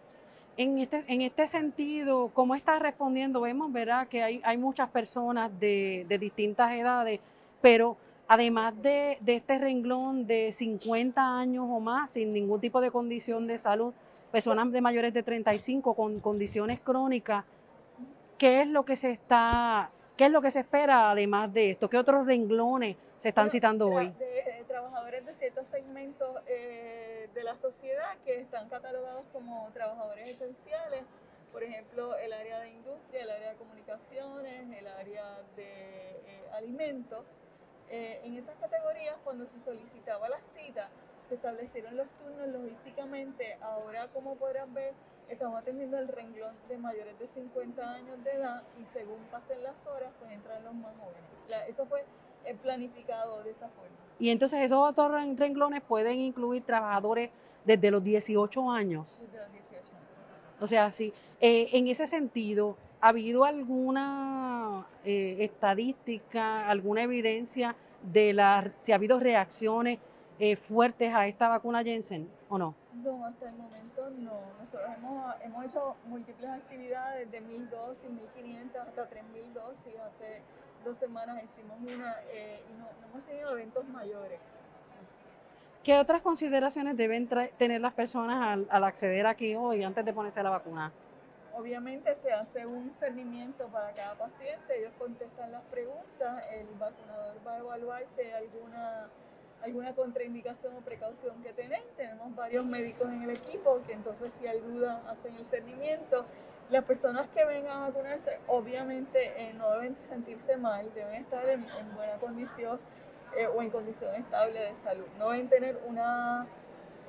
En 0.58 0.78
este, 0.80 1.06
en 1.08 1.22
este 1.22 1.48
sentido, 1.48 2.32
¿cómo 2.34 2.56
está 2.56 2.80
respondiendo? 2.80 3.42
Vemos, 3.42 3.72
¿verdad?, 3.72 4.08
que 4.08 4.24
hay, 4.24 4.42
hay 4.44 4.58
muchas 4.58 4.90
personas 4.90 5.58
de, 5.60 6.06
de 6.10 6.18
distintas 6.18 6.72
edades, 6.72 7.22
pero 7.62 7.96
además 8.28 8.80
de, 8.82 9.18
de 9.22 9.36
este 9.38 9.58
renglón 9.58 10.28
de 10.28 10.52
50 10.52 11.40
años 11.40 11.66
o 11.70 11.80
más, 11.80 12.12
sin 12.12 12.34
ningún 12.34 12.60
tipo 12.60 12.82
de 12.82 12.92
condición 12.92 13.48
de 13.48 13.58
salud, 13.58 13.94
personas 14.32 14.72
de 14.72 14.82
mayores 14.82 15.14
de 15.14 15.24
35 15.24 15.94
con 15.94 16.20
condiciones 16.20 16.80
crónicas, 16.80 17.46
¿qué 18.38 18.62
es 18.62 18.68
lo 18.68 18.84
que 18.84 18.96
se 18.96 19.12
está, 19.12 19.90
qué 20.18 20.26
es 20.26 20.32
lo 20.32 20.42
que 20.42 20.52
se 20.52 20.60
espera 20.60 21.12
además 21.12 21.54
de 21.54 21.72
esto? 21.72 21.90
¿Qué 21.90 21.98
otros 21.98 22.26
renglones 22.26 22.98
se 23.18 23.30
están 23.30 23.46
Bueno, 23.46 23.52
citando 23.52 23.88
hoy? 23.88 24.14
De, 24.20 24.26
de 24.26 24.64
trabajadores 24.68 25.26
de 25.26 25.34
ciertos 25.34 25.68
segmentos 25.68 26.30
eh, 26.48 27.30
de 27.34 27.44
la 27.44 27.56
sociedad 27.56 28.18
que 28.26 28.42
están 28.42 28.68
catalogados 28.68 29.24
como 29.32 29.70
trabajadores 29.74 30.28
esenciales, 30.30 31.04
por 31.52 31.64
ejemplo, 31.64 32.16
el 32.18 32.34
área 32.34 32.60
de 32.60 32.70
industria, 32.70 33.24
el 33.24 33.30
área 33.32 33.52
de 33.52 33.56
comunicaciones, 33.56 34.70
el 34.78 34.88
área 34.88 35.24
de 35.56 35.64
eh, 35.66 36.50
alimentos. 36.54 37.26
Eh, 37.90 38.22
en 38.24 38.36
esas 38.38 38.56
categorías, 38.58 39.16
cuando 39.24 39.46
se 39.46 39.60
solicitaba 39.60 40.28
la 40.30 40.40
cita, 40.42 40.90
se 41.28 41.36
establecieron 41.36 41.96
los 41.96 42.08
turnos 42.12 42.48
logísticamente. 42.50 43.58
Ahora, 43.62 44.08
como 44.10 44.36
podrán 44.36 44.74
ver, 44.74 44.94
estamos 45.30 45.60
atendiendo 45.60 45.98
el 45.98 46.08
renglón 46.08 46.56
de 46.70 46.78
mayores 46.78 47.18
de 47.20 47.28
50 47.28 47.94
años 47.94 48.24
de 48.24 48.32
edad 48.32 48.64
y 48.82 48.86
según 48.94 49.20
pasen 49.32 49.62
las 49.64 49.86
horas, 49.88 50.10
pues 50.20 50.32
entran 50.32 50.64
los 50.64 50.74
más 50.74 50.94
jóvenes. 50.98 51.24
La- 51.50 51.66
eso 51.68 51.86
fue 51.86 52.04
eh, 52.46 52.56
planificado 52.62 53.44
de 53.44 53.52
esa 53.52 53.68
forma. 53.70 53.96
Y 54.20 54.30
entonces 54.30 54.60
esos 54.62 54.78
otros 54.90 55.12
ren- 55.12 55.38
renglones 55.38 55.82
pueden 55.84 56.20
incluir 56.20 56.64
trabajadores 56.66 57.30
desde 57.66 57.92
los 57.92 58.04
18 58.04 58.72
años. 58.72 59.18
Desde 59.22 59.38
los 59.38 59.52
18 59.52 59.76
años. 59.76 60.62
O 60.62 60.68
sea, 60.68 60.92
sí. 60.92 61.14
Eh, 61.42 61.70
en 61.74 61.88
ese 61.88 62.08
sentido, 62.08 62.78
¿ha 63.02 63.10
habido 63.10 63.46
alguna 63.46 64.86
eh, 65.04 65.38
estadística, 65.40 66.68
alguna 66.70 67.04
evidencia 67.04 67.76
de 68.02 68.34
la, 68.34 68.72
si 68.82 68.92
ha 68.92 68.96
habido 68.96 69.20
reacciones 69.20 70.00
eh, 70.40 70.56
fuertes 70.56 71.14
a 71.14 71.28
esta 71.28 71.48
vacuna 71.48 71.84
Jensen 71.84 72.30
o 72.50 72.58
no? 72.58 72.76
No, 73.04 73.26
hasta 73.26 73.50
el 73.50 73.56
momento 73.56 74.10
no. 74.20 74.40
Nosotros 74.60 74.90
hemos, 74.98 75.36
hemos 75.44 75.66
hecho 75.66 75.96
múltiples 76.08 76.50
actividades 76.50 77.32
de 77.32 77.42
1000 77.42 77.70
dosis, 77.70 78.10
1500 78.10 78.82
hasta 78.82 79.06
3000 79.08 79.54
dosis. 79.54 79.94
Hace 80.00 80.42
dos 80.84 80.98
semanas 80.98 81.44
hicimos 81.44 81.78
una 81.82 82.16
eh, 82.32 82.62
y 82.70 82.74
no, 82.74 82.86
no 82.86 83.08
hemos 83.12 83.28
tenido 83.28 83.52
eventos 83.52 83.88
mayores. 83.90 84.40
¿Qué 85.84 85.98
otras 85.98 86.22
consideraciones 86.22 86.98
deben 86.98 87.30
tener 87.58 87.80
las 87.80 87.94
personas 87.94 88.46
al, 88.46 88.68
al 88.70 88.84
acceder 88.84 89.26
aquí 89.26 89.56
hoy 89.56 89.84
antes 89.84 90.04
de 90.04 90.12
ponerse 90.12 90.44
la 90.44 90.50
vacuna? 90.50 90.92
Obviamente 91.58 92.16
se 92.22 92.32
hace 92.32 92.68
un 92.68 92.94
seguimiento 93.00 93.66
para 93.70 93.92
cada 93.94 94.14
paciente, 94.14 94.78
ellos 94.78 94.94
contestan 95.00 95.52
las 95.52 95.64
preguntas, 95.64 96.46
el 96.54 96.68
vacunador 96.78 97.36
va 97.46 97.54
a 97.54 97.58
evaluar 97.58 98.04
si 98.16 98.22
hay 98.22 98.32
alguna, 98.32 99.10
alguna 99.64 99.96
contraindicación 99.96 100.76
o 100.76 100.82
precaución 100.82 101.42
que 101.42 101.54
tienen. 101.54 101.82
Tenemos 101.96 102.36
varios 102.36 102.64
médicos 102.64 103.10
en 103.10 103.24
el 103.24 103.32
equipo 103.32 103.82
que 103.88 103.94
entonces 103.94 104.36
si 104.36 104.46
hay 104.46 104.60
duda 104.60 105.02
hacen 105.10 105.34
el 105.34 105.48
seguimiento. 105.48 106.28
Las 106.70 106.84
personas 106.84 107.28
que 107.30 107.44
vengan 107.44 107.78
a 107.78 107.88
vacunarse 107.88 108.40
obviamente 108.46 109.18
eh, 109.36 109.54
no 109.56 109.72
deben 109.72 109.98
sentirse 110.10 110.58
mal, 110.58 110.94
deben 110.94 111.16
estar 111.24 111.44
en, 111.50 111.68
en 111.72 111.96
buena 111.96 112.18
condición 112.20 112.80
eh, 113.36 113.48
o 113.48 113.64
en 113.64 113.72
condición 113.72 114.14
estable 114.14 114.60
de 114.60 114.76
salud. 114.76 115.08
No 115.18 115.32
deben 115.32 115.50
tener 115.50 115.82
una 115.88 116.46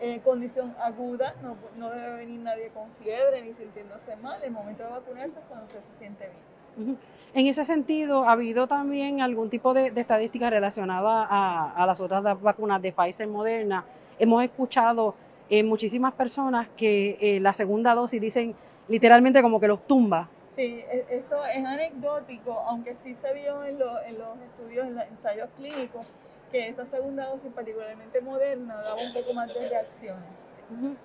eh, 0.00 0.20
condición 0.24 0.74
aguda, 0.82 1.34
no, 1.42 1.56
no 1.76 1.90
debe 1.90 2.16
venir 2.16 2.40
nadie 2.40 2.68
con 2.68 2.88
fiebre 3.02 3.42
ni 3.42 3.52
sintiéndose 3.54 4.16
mal. 4.16 4.42
El 4.42 4.50
momento 4.52 4.82
de 4.84 4.90
vacunarse 4.90 5.38
es 5.40 5.44
cuando 5.46 5.66
usted 5.66 5.80
se 5.82 5.98
siente 5.98 6.30
bien. 6.76 6.98
En 7.34 7.46
ese 7.46 7.64
sentido, 7.64 8.24
¿ha 8.28 8.32
habido 8.32 8.66
también 8.68 9.20
algún 9.20 9.50
tipo 9.50 9.74
de, 9.74 9.90
de 9.90 10.00
estadística 10.00 10.48
relacionada 10.50 11.26
a, 11.28 11.72
a 11.72 11.87
las 11.87 12.00
otras 12.00 12.22
vacunas 12.40 12.80
de 12.80 12.92
Pfizer 12.92 13.26
Moderna? 13.26 13.84
Hemos 14.18 14.42
escuchado 14.44 15.14
eh, 15.50 15.62
muchísimas 15.62 16.14
personas 16.14 16.68
que 16.76 17.18
eh, 17.20 17.40
la 17.40 17.52
segunda 17.52 17.94
dosis 17.94 18.20
dicen 18.20 18.54
literalmente 18.88 19.42
como 19.42 19.58
que 19.61 19.68
los 19.68 19.87
tumba. 19.87 20.28
Sí, 20.54 20.82
e- 20.90 21.06
eso 21.11 21.44
es 21.46 21.64
anecdótico, 21.64 22.52
aunque 22.66 22.94
sí 22.96 23.14
se 23.14 23.32
vio 23.34 23.64
en, 23.64 23.78
lo- 23.78 24.00
en 24.02 24.18
los 24.18 24.38
estudios, 24.40 24.87
en 24.87 24.94
los 24.96 25.04
ensayos 25.04 25.48
clínicos, 25.56 26.06
que 26.50 26.68
esa 26.68 26.87
segunda 26.87 27.26
dosis, 27.26 27.52
particularmente 27.52 28.20
moderna, 28.20 28.76
daba 28.76 29.00
un 29.02 29.12
poco 29.12 29.32
más 29.34 29.52
de 29.52 29.68
reacciones. 29.68 30.24
sí. 30.48 30.96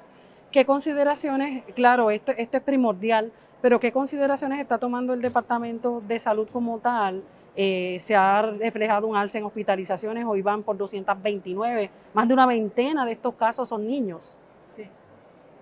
¿Qué 0.53 0.67
consideraciones, 0.67 1.63
claro, 1.73 2.11
esto, 2.11 2.31
esto 2.37 2.57
es 2.57 2.63
primordial, 2.63 3.31
pero 3.59 3.79
qué 3.79 3.91
consideraciones 3.91 4.59
está 4.59 4.77
tomando 4.77 5.15
el 5.15 5.21
Departamento 5.21 5.99
de 6.07 6.19
Salud 6.19 6.47
como 6.47 6.77
tal? 6.77 7.23
Eh, 7.55 7.97
se 7.99 8.15
ha 8.15 8.41
reflejado 8.43 9.07
un 9.07 9.15
alza 9.15 9.39
en 9.39 9.45
hospitalizaciones, 9.45 10.25
hoy 10.25 10.43
van 10.43 10.61
por 10.61 10.77
229, 10.77 11.89
más 12.13 12.27
de 12.27 12.33
una 12.35 12.45
veintena 12.45 13.03
de 13.03 13.13
estos 13.13 13.33
casos 13.33 13.67
son 13.67 13.87
niños. 13.87 14.37
Sí. 14.75 14.87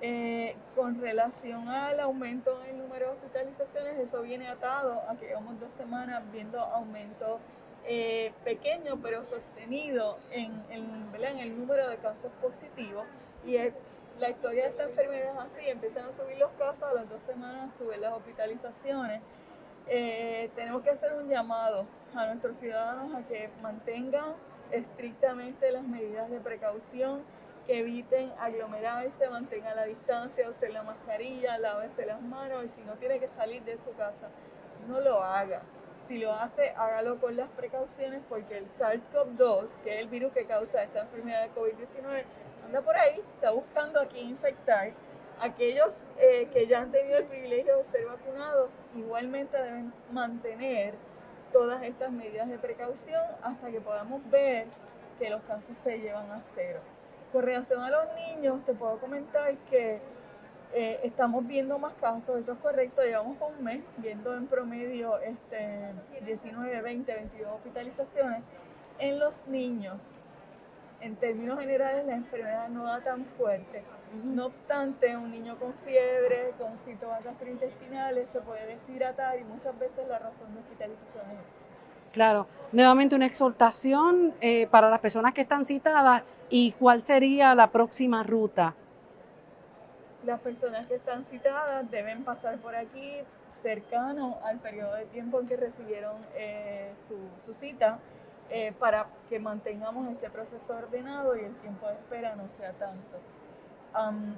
Eh, 0.02 0.58
con 0.76 1.00
relación 1.00 1.70
al 1.70 1.98
aumento 2.02 2.62
en 2.64 2.76
el 2.76 2.82
número 2.82 3.06
de 3.06 3.12
hospitalizaciones, 3.14 3.98
eso 3.98 4.22
viene 4.22 4.50
atado 4.50 5.04
a 5.10 5.16
que 5.16 5.28
llevamos 5.28 5.58
dos 5.58 5.72
semanas 5.72 6.22
viendo 6.34 6.60
aumento 6.60 7.40
eh, 7.86 8.32
pequeño 8.44 9.00
pero 9.02 9.26
sostenido 9.26 10.18
en, 10.32 10.52
en, 10.70 11.10
en 11.14 11.40
el 11.40 11.58
número 11.60 11.88
de 11.90 11.98
casos 11.98 12.32
positivos. 12.42 13.06
Y 13.46 13.56
es- 13.58 13.74
la 14.20 14.30
historia 14.30 14.64
de 14.66 14.70
esta 14.70 14.84
enfermedad 14.84 15.32
es 15.34 15.40
así, 15.40 15.68
empiezan 15.68 16.06
a 16.10 16.14
subir 16.14 16.38
los 16.38 16.52
casos, 16.52 16.84
a 16.84 16.94
las 16.94 17.10
dos 17.10 17.24
semanas 17.24 17.74
suben 17.76 18.02
las 18.02 18.14
hospitalizaciones. 18.14 19.22
Eh, 19.88 20.50
tenemos 20.56 20.84
que 20.84 20.92
hacer 20.92 21.14
un 21.14 21.28
llamado 21.28 21.86
a 22.14 22.28
nuestros 22.28 22.58
ciudadanos 22.60 23.16
a 23.16 23.28
que 23.28 23.50
mantengan 23.62 24.34
estrictamente 24.70 25.72
las 25.72 25.84
medidas 25.84 26.30
de 26.30 26.40
precaución, 26.40 27.24
que 27.66 27.80
eviten 27.80 28.32
aglomerarse, 28.40 29.28
mantengan 29.30 29.76
la 29.76 29.86
distancia, 29.86 30.50
usen 30.50 30.74
la 30.74 30.84
mascarilla, 30.84 31.58
lávense 31.58 32.06
las 32.06 32.22
manos 32.22 32.66
y 32.66 32.70
si 32.70 32.82
no 32.84 32.94
tiene 32.96 33.20
que 33.20 33.28
salir 33.28 33.64
de 33.64 33.78
su 33.80 33.94
casa, 33.96 34.30
no 34.88 35.00
lo 35.00 35.24
haga. 35.24 35.62
Si 36.12 36.18
lo 36.18 36.34
hace, 36.34 36.72
hágalo 36.72 37.22
con 37.22 37.38
las 37.38 37.48
precauciones 37.52 38.22
porque 38.28 38.58
el 38.58 38.66
SARS-CoV-2, 38.78 39.78
que 39.82 39.94
es 39.94 40.02
el 40.02 40.10
virus 40.10 40.34
que 40.34 40.46
causa 40.46 40.84
esta 40.84 41.04
enfermedad 41.04 41.44
de 41.44 41.52
COVID-19, 41.52 42.24
anda 42.66 42.82
por 42.82 42.98
ahí, 42.98 43.22
está 43.36 43.52
buscando 43.52 44.02
a 44.02 44.06
quién 44.08 44.28
infectar. 44.28 44.92
Aquellos 45.40 46.04
eh, 46.18 46.50
que 46.52 46.68
ya 46.68 46.82
han 46.82 46.92
tenido 46.92 47.18
el 47.18 47.28
privilegio 47.28 47.78
de 47.78 47.86
ser 47.86 48.06
vacunados 48.08 48.70
igualmente 48.94 49.56
deben 49.56 49.94
mantener 50.12 50.96
todas 51.54 51.82
estas 51.82 52.12
medidas 52.12 52.50
de 52.50 52.58
precaución 52.58 53.24
hasta 53.42 53.72
que 53.72 53.80
podamos 53.80 54.22
ver 54.30 54.68
que 55.18 55.30
los 55.30 55.42
casos 55.44 55.78
se 55.78 55.98
llevan 55.98 56.30
a 56.30 56.42
cero. 56.42 56.82
Con 57.32 57.44
relación 57.44 57.84
a 57.84 57.90
los 57.90 58.04
niños, 58.16 58.66
te 58.66 58.74
puedo 58.74 59.00
comentar 59.00 59.56
que 59.70 60.02
eh, 60.74 61.00
estamos 61.04 61.46
viendo 61.48 61.78
más 61.80 61.94
casos, 61.96 62.40
eso 62.40 62.54
es 62.54 62.60
correcto, 62.60 63.02
llevamos 63.02 63.38
un 63.42 63.64
mes 63.64 63.82
viendo 63.98 64.36
en 64.36 64.48
promedio 64.48 65.20
este, 65.20 65.94
19, 66.26 66.82
20, 66.82 67.14
22 67.14 67.54
hospitalizaciones. 67.54 68.44
En 69.00 69.20
los 69.20 69.36
niños, 69.48 70.00
en 71.02 71.16
términos 71.16 71.60
generales, 71.60 72.06
la 72.06 72.16
enfermedad 72.16 72.70
no 72.70 72.84
da 72.84 73.02
tan 73.02 73.26
fuerte. 73.38 73.84
No 74.24 74.46
obstante, 74.46 75.16
un 75.18 75.32
niño 75.32 75.58
con 75.58 75.74
fiebre, 75.86 76.54
con 76.60 76.78
síntomas 76.78 77.24
gastrointestinales, 77.24 78.30
se 78.30 78.40
puede 78.42 78.66
deshidratar 78.68 79.40
y 79.40 79.44
muchas 79.44 79.78
veces 79.80 80.08
la 80.08 80.20
razón 80.20 80.54
de 80.54 80.60
hospitalización 80.60 81.26
es 81.32 81.40
esa. 81.40 81.62
Claro, 82.14 82.48
nuevamente 82.72 83.16
una 83.16 83.26
exhortación 83.26 84.34
eh, 84.42 84.68
para 84.68 84.90
las 84.90 85.00
personas 85.00 85.34
que 85.34 85.42
están 85.42 85.66
citadas 85.66 86.24
y 86.50 86.74
cuál 86.74 87.02
sería 87.04 87.56
la 87.56 87.72
próxima 87.72 88.24
ruta. 88.24 88.76
Las 90.26 90.40
personas 90.40 90.86
que 90.86 90.96
están 90.96 91.26
citadas 91.26 91.90
deben 91.90 92.24
pasar 92.24 92.58
por 92.60 92.76
aquí 92.76 93.18
cercano 93.62 94.38
al 94.44 94.60
periodo 94.60 94.94
de 94.94 95.06
tiempo 95.06 95.40
en 95.40 95.48
que 95.48 95.58
recibieron 95.58 96.16
eh, 96.36 96.92
su, 97.44 97.54
cita 97.56 98.00
eh, 98.50 98.72
para 98.78 99.08
que 99.30 99.40
mantengamos 99.40 100.10
este 100.12 100.30
proceso 100.30 100.76
ordenado 100.76 101.36
y 101.36 101.42
el 101.42 101.56
tiempo 101.56 101.88
de 101.88 101.94
espera 101.94 102.36
no 102.36 102.48
sea 102.50 102.72
tanto. 102.74 103.18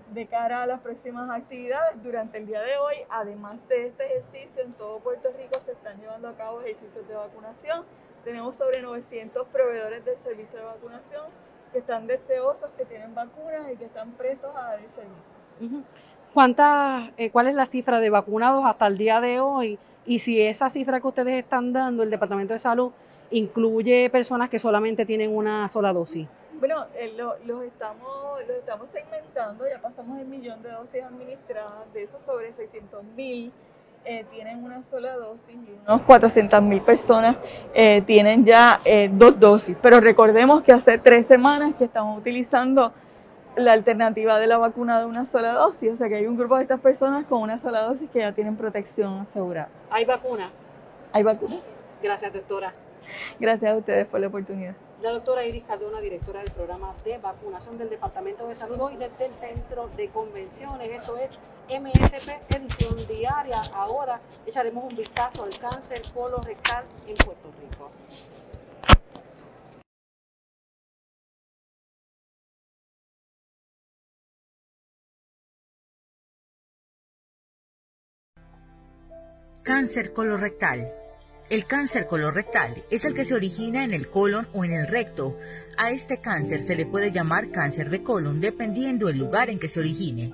De 0.10 0.26
cara 0.26 0.64
a 0.64 0.66
las 0.66 0.80
próximas 0.82 1.30
actividades, 1.30 2.02
durante 2.02 2.40
el 2.40 2.48
día 2.48 2.62
de 2.62 2.76
hoy, 2.78 2.96
además 3.10 3.68
de 3.68 3.88
este 3.88 4.06
ejercicio, 4.06 4.64
en 4.64 4.74
todo 4.74 4.98
Puerto 5.00 5.30
Rico 5.38 5.60
se 5.64 5.74
están 5.74 6.00
llevando 6.00 6.28
a 6.28 6.34
cabo 6.34 6.62
ejercicios 6.62 7.08
de 7.08 7.14
vacunación. 7.14 7.86
Tenemos 8.24 8.56
sobre 8.56 8.82
900 8.82 9.48
proveedores 9.50 10.04
del 10.06 10.18
servicio 10.24 10.58
de 10.58 10.66
vacunación 10.66 11.26
que 11.72 11.80
están 11.80 12.08
deseosos, 12.08 12.74
que 12.74 12.86
tienen 12.86 13.14
vacunas 13.14 13.72
y 13.72 13.78
que 13.78 13.86
están 13.86 14.14
prestos 14.14 14.56
a 14.56 14.62
dar 14.62 14.80
el 14.80 14.92
servicio. 14.92 15.43
¿Cuántas, 16.34 17.12
eh, 17.18 17.30
¿Cuál 17.30 17.48
es 17.48 17.54
la 17.54 17.66
cifra 17.66 18.00
de 18.00 18.10
vacunados 18.10 18.66
hasta 18.66 18.88
el 18.88 18.98
día 18.98 19.22
de 19.22 19.40
hoy? 19.40 19.78
Y 20.06 20.18
si 20.20 20.42
esa 20.42 20.70
cifra 20.70 21.00
que 21.00 21.08
ustedes 21.08 21.44
están 21.44 21.72
dando, 21.72 22.02
el 22.02 22.10
Departamento 22.10 22.54
de 22.54 22.60
Salud, 22.60 22.92
incluye 23.30 24.10
personas 24.10 24.50
que 24.50 24.58
solamente 24.58 25.06
tienen 25.06 25.36
una 25.36 25.68
sola 25.68 25.94
dosis. 25.94 26.28
Bueno, 26.60 26.86
eh, 26.96 27.14
lo, 27.16 27.36
los, 27.46 27.64
estamos, 27.64 28.40
los 28.48 28.58
estamos 28.58 28.88
segmentando, 28.92 29.66
ya 29.70 29.80
pasamos 29.80 30.20
el 30.20 30.26
millón 30.26 30.64
de 30.64 30.72
dosis 30.72 31.04
administradas, 31.04 31.94
de 31.94 32.04
esos 32.04 32.24
sobre 32.24 32.52
600 32.54 33.04
mil 33.16 33.52
eh, 34.06 34.26
tienen 34.32 34.64
una 34.64 34.82
sola 34.82 35.16
dosis 35.16 35.56
y 35.56 35.78
unos 35.88 36.02
400 36.02 36.62
mil 36.62 36.82
personas 36.82 37.38
tienen 38.06 38.44
ya 38.44 38.82
dos 39.12 39.40
dosis. 39.40 39.78
Pero 39.82 40.02
recordemos 40.02 40.64
que 40.64 40.74
hace 40.74 40.98
tres 40.98 41.28
semanas 41.28 41.74
que 41.76 41.86
estamos 41.86 42.18
utilizando 42.18 42.92
la 43.56 43.74
alternativa 43.74 44.40
de 44.40 44.48
la 44.48 44.58
vacuna 44.58 45.00
de 45.00 45.06
una 45.06 45.26
sola 45.26 45.54
dosis, 45.54 45.92
o 45.92 45.96
sea 45.96 46.10
que 46.10 46.16
hay 46.16 46.26
un 46.26 46.38
grupo 46.38 46.56
de 46.58 46.64
estas 46.64 46.80
personas 46.80 47.26
con 47.26 47.42
una 47.42 47.60
sola 47.60 47.82
dosis 47.82 48.10
que 48.10 48.20
ya 48.20 48.32
tienen 48.32 48.56
protección 48.58 49.20
asegurada. 49.20 49.70
¿Hay 49.92 50.06
vacuna? 50.06 50.50
¿Hay 51.12 51.24
vacuna? 51.24 51.56
Gracias, 52.02 52.34
doctora. 52.34 52.74
Gracias 53.40 53.72
a 53.72 53.78
ustedes 53.78 54.08
por 54.08 54.20
la 54.20 54.28
oportunidad. 54.28 54.76
La 55.02 55.12
doctora 55.12 55.46
Iris 55.46 55.64
Cardona, 55.66 56.00
directora 56.00 56.40
del 56.40 56.52
programa 56.52 56.94
de 57.04 57.18
vacunación 57.18 57.78
del 57.78 57.90
Departamento 57.90 58.48
de 58.48 58.56
Salud 58.56 58.90
y 58.92 58.98
desde 58.98 59.26
el 59.26 59.34
Centro 59.36 59.90
de 59.98 60.08
Convenciones. 60.10 60.90
Esto 60.90 61.18
es 61.18 61.32
MSP 61.70 62.56
edición 62.56 62.96
diaria. 63.08 63.62
Ahora 63.76 64.20
echaremos 64.46 64.86
un 64.86 64.96
vistazo 64.96 65.44
al 65.44 65.58
cáncer 65.60 66.02
colorectal 66.14 66.86
en 67.08 67.16
Puerto 67.16 67.50
Rico. 67.62 67.92
Cáncer 79.64 80.12
colorectal. 80.12 80.92
El 81.50 81.66
cáncer 81.66 82.06
colorectal 82.06 82.84
es 82.92 83.06
el 83.06 83.14
que 83.14 83.24
se 83.24 83.34
origina 83.34 83.86
en 83.86 83.94
el 83.94 84.10
colon 84.10 84.50
o 84.52 84.66
en 84.66 84.74
el 84.74 84.88
recto. 84.88 85.38
A 85.78 85.92
este 85.92 86.20
cáncer 86.20 86.60
se 86.60 86.76
le 86.76 86.86
puede 86.86 87.14
llamar 87.14 87.50
cáncer 87.50 87.90
de 87.90 88.04
colon 88.04 88.42
dependiendo 88.42 89.08
el 89.08 89.18
lugar 89.18 89.50
en 89.50 89.60
que 89.60 89.70
se 89.70 89.80
origine. 89.80 90.34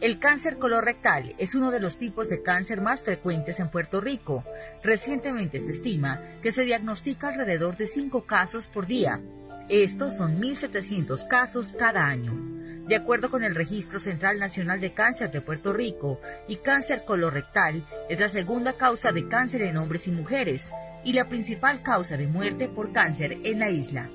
El 0.00 0.18
cáncer 0.18 0.56
colorectal 0.56 1.34
es 1.36 1.54
uno 1.54 1.70
de 1.70 1.80
los 1.80 1.98
tipos 1.98 2.30
de 2.30 2.40
cáncer 2.40 2.80
más 2.80 3.02
frecuentes 3.02 3.60
en 3.60 3.68
Puerto 3.68 4.00
Rico. 4.00 4.42
Recientemente 4.82 5.60
se 5.60 5.72
estima 5.72 6.22
que 6.40 6.50
se 6.50 6.64
diagnostica 6.64 7.28
alrededor 7.28 7.76
de 7.76 7.84
5 7.84 8.24
casos 8.24 8.68
por 8.68 8.86
día. 8.86 9.20
Estos 9.68 10.16
son 10.16 10.40
1.700 10.40 11.28
casos 11.28 11.74
cada 11.78 12.06
año. 12.06 12.61
De 12.92 12.96
acuerdo 12.96 13.30
con 13.30 13.42
el 13.42 13.54
Registro 13.54 13.98
Central 13.98 14.38
Nacional 14.38 14.78
de 14.78 14.92
Cáncer 14.92 15.30
de 15.30 15.40
Puerto 15.40 15.72
Rico, 15.72 16.20
y 16.46 16.56
cáncer 16.56 17.06
colorectal 17.06 17.86
es 18.10 18.20
la 18.20 18.28
segunda 18.28 18.74
causa 18.74 19.12
de 19.12 19.28
cáncer 19.28 19.62
en 19.62 19.78
hombres 19.78 20.06
y 20.08 20.12
mujeres 20.12 20.70
y 21.02 21.14
la 21.14 21.26
principal 21.26 21.82
causa 21.82 22.18
de 22.18 22.26
muerte 22.26 22.68
por 22.68 22.92
cáncer 22.92 23.38
en 23.44 23.60
la 23.60 23.70
isla. 23.70 24.10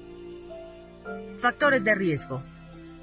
Factores 1.39 1.83
de 1.83 1.95
riesgo. 1.95 2.43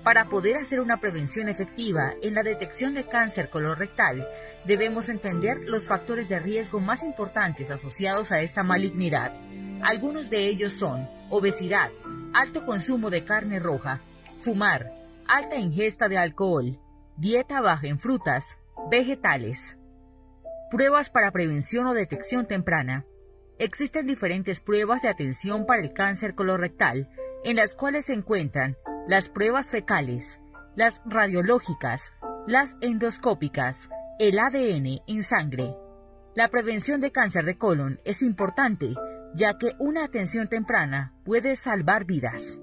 Para 0.04 0.28
poder 0.28 0.58
hacer 0.58 0.78
una 0.78 1.00
prevención 1.00 1.48
efectiva 1.48 2.14
en 2.22 2.34
la 2.34 2.44
detección 2.44 2.94
de 2.94 3.08
cáncer 3.08 3.50
colorectal, 3.50 4.28
debemos 4.64 5.08
entender 5.08 5.58
los 5.66 5.88
factores 5.88 6.28
de 6.28 6.38
riesgo 6.38 6.78
más 6.78 7.02
importantes 7.02 7.72
asociados 7.72 8.30
a 8.30 8.42
esta 8.42 8.62
malignidad. 8.62 9.32
Algunos 9.82 10.30
de 10.30 10.46
ellos 10.46 10.72
son 10.72 11.08
obesidad, 11.30 11.90
alto 12.32 12.64
consumo 12.64 13.10
de 13.10 13.24
carne 13.24 13.58
roja, 13.58 14.02
fumar, 14.38 15.03
alta 15.28 15.56
ingesta 15.56 16.08
de 16.08 16.18
alcohol, 16.18 16.78
dieta 17.16 17.60
baja 17.60 17.86
en 17.86 17.98
frutas, 17.98 18.58
vegetales. 18.90 19.76
Pruebas 20.70 21.10
para 21.10 21.30
prevención 21.30 21.86
o 21.86 21.94
detección 21.94 22.46
temprana. 22.46 23.04
Existen 23.58 24.06
diferentes 24.06 24.60
pruebas 24.60 25.02
de 25.02 25.08
atención 25.08 25.66
para 25.66 25.82
el 25.82 25.92
cáncer 25.92 26.34
colorectal, 26.34 27.08
en 27.44 27.56
las 27.56 27.74
cuales 27.74 28.06
se 28.06 28.14
encuentran 28.14 28.76
las 29.06 29.28
pruebas 29.28 29.70
fecales, 29.70 30.40
las 30.74 31.02
radiológicas, 31.06 32.12
las 32.46 32.76
endoscópicas, 32.80 33.88
el 34.18 34.38
ADN 34.38 35.02
en 35.06 35.22
sangre. 35.22 35.74
La 36.34 36.48
prevención 36.48 37.00
de 37.00 37.12
cáncer 37.12 37.44
de 37.44 37.56
colon 37.56 38.00
es 38.04 38.22
importante, 38.22 38.94
ya 39.34 39.56
que 39.58 39.74
una 39.78 40.04
atención 40.04 40.48
temprana 40.48 41.14
puede 41.24 41.54
salvar 41.54 42.04
vidas. 42.04 42.60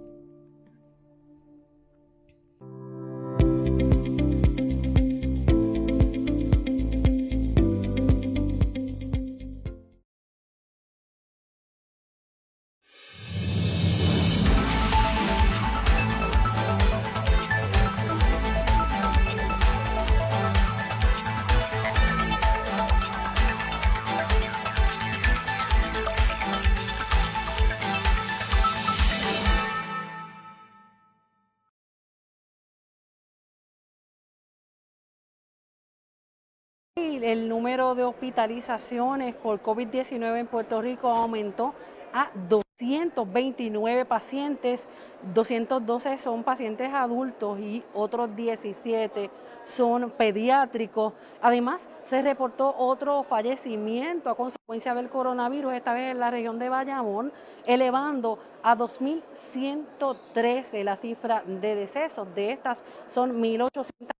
El 37.01 37.49
número 37.49 37.95
de 37.95 38.03
hospitalizaciones 38.03 39.33
por 39.33 39.59
COVID-19 39.61 40.39
en 40.39 40.47
Puerto 40.47 40.81
Rico 40.81 41.09
aumentó 41.09 41.73
a 42.13 42.29
229 42.47 44.05
pacientes, 44.05 44.87
212 45.33 46.19
son 46.19 46.43
pacientes 46.43 46.93
adultos 46.93 47.59
y 47.59 47.83
otros 47.95 48.35
17 48.35 49.31
son 49.63 50.11
pediátricos. 50.11 51.13
Además, 51.41 51.89
se 52.03 52.21
reportó 52.21 52.75
otro 52.77 53.23
fallecimiento 53.23 54.29
a 54.29 54.35
consecuencia 54.35 54.93
del 54.93 55.09
coronavirus, 55.09 55.73
esta 55.73 55.93
vez 55.93 56.11
en 56.11 56.19
la 56.19 56.29
región 56.29 56.59
de 56.59 56.69
Bayamón, 56.69 57.33
elevando 57.65 58.37
a 58.61 58.77
2.113 58.77 60.83
la 60.83 60.95
cifra 60.97 61.43
de 61.47 61.75
decesos. 61.75 62.27
De 62.35 62.51
estas 62.51 62.83
son 63.09 63.41
1.800 63.41 64.11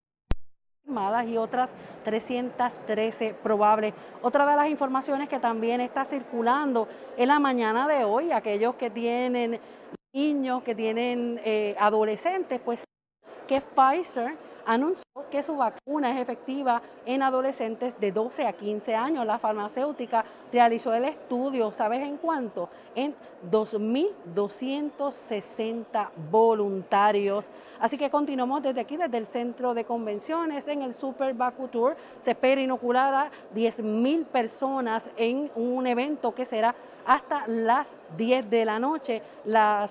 y 1.26 1.38
otras 1.38 1.74
313 2.04 3.36
probables. 3.42 3.94
Otra 4.22 4.46
de 4.46 4.56
las 4.56 4.70
informaciones 4.70 5.30
que 5.30 5.40
también 5.40 5.80
está 5.80 6.04
circulando 6.04 6.88
en 7.16 7.28
la 7.30 7.40
mañana 7.40 7.88
de 7.88 8.04
hoy, 8.04 8.32
aquellos 8.32 8.76
que 8.76 8.90
tienen 8.90 9.60
niños, 10.14 10.64
que 10.64 10.76
tienen 10.76 11.40
eh, 11.46 11.76
adolescentes, 11.80 12.60
pues 12.60 12.84
que 13.48 13.62
Pfizer 13.62 14.36
anunció 14.66 15.06
que 15.30 15.44
su 15.44 15.56
vacuna 15.56 16.12
es 16.12 16.20
efectiva 16.22 16.82
en 17.06 17.24
adolescentes 17.24 17.98
de 18.00 18.12
12 18.12 18.46
a 18.46 18.52
15 18.54 18.96
años. 18.96 19.26
La 19.26 19.40
farmacéutica 19.40 20.24
realizó 20.52 20.94
el 20.94 21.06
estudio, 21.06 21.72
¿sabes 21.72 22.02
en 22.02 22.18
cuánto? 22.18 22.70
En 22.96 23.16
2.260 23.50 26.10
voluntarios. 26.30 27.46
Así 27.80 27.98
que 27.98 28.12
continuamos 28.12 28.62
desde 28.62 28.82
aquí, 28.82 28.98
desde 28.98 29.18
el 29.18 29.26
centro 29.26 29.74
de 29.74 29.86
convenciones, 29.86 30.68
en 30.68 30.82
el 30.84 30.94
Super 30.94 31.34
Baku 31.34 31.70
Tour. 31.70 31.96
Se 32.24 32.32
espera 32.32 32.60
inocular 32.62 33.14
a 33.14 33.32
10.000 33.56 34.26
personas 34.26 35.10
en 35.18 35.50
un 35.56 35.88
evento 35.88 36.36
que 36.36 36.46
será 36.46 36.76
hasta 37.06 37.48
las 37.48 37.88
10 38.18 38.50
de 38.50 38.66
la 38.66 38.80
noche. 38.80 39.22
la 39.46 39.88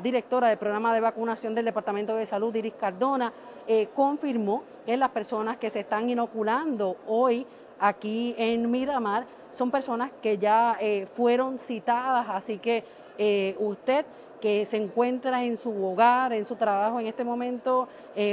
directora 0.00 0.48
del 0.48 0.58
programa 0.58 0.94
de 0.94 1.00
vacunación 1.00 1.56
del 1.56 1.64
Departamento 1.64 2.14
de 2.14 2.24
Salud, 2.24 2.54
Iris 2.54 2.74
Cardona, 2.74 3.32
eh, 3.72 3.88
confirmó 3.94 4.64
que 4.84 4.96
las 4.96 5.10
personas 5.10 5.56
que 5.58 5.70
se 5.70 5.78
están 5.78 6.10
inoculando 6.10 6.96
hoy 7.06 7.46
aquí 7.78 8.34
en 8.36 8.68
Miramar 8.68 9.26
son 9.52 9.70
personas 9.70 10.10
que 10.20 10.38
ya 10.38 10.76
eh, 10.80 11.06
fueron 11.14 11.56
citadas, 11.56 12.26
así 12.30 12.58
que 12.58 12.82
eh, 13.16 13.54
usted 13.60 14.04
que 14.40 14.66
se 14.66 14.76
encuentra 14.76 15.44
en 15.44 15.56
su 15.56 15.70
hogar, 15.86 16.32
en 16.32 16.44
su 16.46 16.56
trabajo 16.56 16.98
en 16.98 17.06
este 17.06 17.22
momento, 17.22 17.86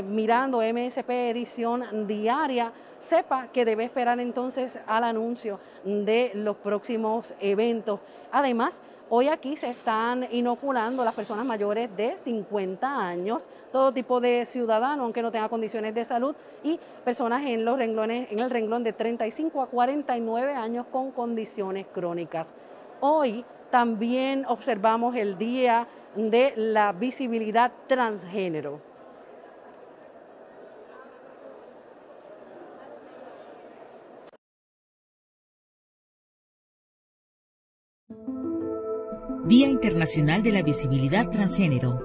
mirando 0.06 0.62
MSP 0.62 1.30
edición 1.30 2.08
diaria, 2.08 2.71
sepa 3.00 3.50
que 3.54 3.63
debe 3.63 3.84
esperar 3.84 4.19
entonces 4.19 4.80
al 4.88 5.04
anuncio 5.04 5.60
de 5.84 6.32
los 6.34 6.56
próximos 6.58 7.36
eventos. 7.39 8.00
Además, 8.32 8.82
Hoy 9.10 9.30
aquí 9.30 9.56
se 9.56 9.70
están 9.70 10.28
inoculando 10.32 11.06
las 11.06 11.15
personas 11.15 11.46
mayores 11.46 11.96
de 11.96 12.17
50 12.17 13.08
años, 13.08 13.48
todo 13.72 13.93
tipo 13.93 14.20
de 14.20 14.43
ciudadano, 14.43 15.04
aunque 15.04 15.22
no 15.22 15.32
tenga 15.32 15.48
condiciones 15.48 15.96
de 15.96 16.04
salud, 16.04 16.36
y 16.62 16.78
personas 17.06 17.46
en 17.46 17.63
los 17.63 17.78
renglones, 17.78 18.30
en 18.30 18.39
el 18.39 18.50
renglón 18.50 18.84
de 18.84 18.91
35 18.91 19.62
a 19.62 19.67
49 19.67 20.54
años 20.54 20.88
con 20.91 21.12
condiciones 21.12 21.88
crónicas. 21.93 22.54
Hoy 23.00 23.46
también 23.72 24.46
observamos 24.46 25.15
el 25.15 25.38
Día 25.38 25.88
de 26.17 26.52
la 26.58 26.91
Visibilidad 26.91 27.72
Transgénero. 27.88 28.87
Día 39.47 39.69
Internacional 39.69 40.43
de 40.43 40.51
la 40.51 40.62
Visibilidad 40.62 41.29
Transgénero. 41.29 42.01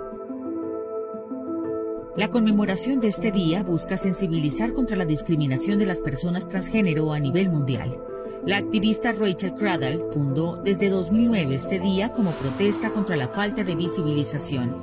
La 2.17 2.29
conmemoración 2.29 3.01
de 3.01 3.09
este 3.09 3.33
día 3.33 3.65
busca 3.65 3.97
sensibilizar 3.97 4.73
contra 4.73 4.97
la 4.97 5.05
discriminación 5.05 5.81
de 5.81 5.87
las 5.87 6.01
personas 6.01 6.47
transgénero 6.47 7.13
a 7.13 7.19
nivel 7.19 7.51
mundial. 7.51 7.99
La 8.47 8.59
activista 8.59 9.11
Rachel 9.11 9.55
Cradle 9.55 10.05
fundó 10.13 10.59
desde 10.63 10.89
2009 10.89 11.57
este 11.57 11.81
día 11.81 12.13
como 12.13 12.31
protesta 12.31 12.91
contra 12.91 13.17
la 13.17 13.27
falta 13.27 13.65
de 13.65 13.75
visibilización. 13.75 14.77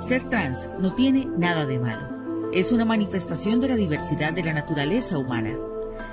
Ser 0.00 0.28
trans 0.28 0.68
no 0.80 0.96
tiene 0.96 1.26
nada 1.38 1.64
de 1.64 1.78
malo. 1.78 2.50
Es 2.52 2.72
una 2.72 2.84
manifestación 2.84 3.60
de 3.60 3.68
la 3.68 3.76
diversidad 3.76 4.32
de 4.32 4.42
la 4.42 4.52
naturaleza 4.52 5.16
humana. 5.16 5.56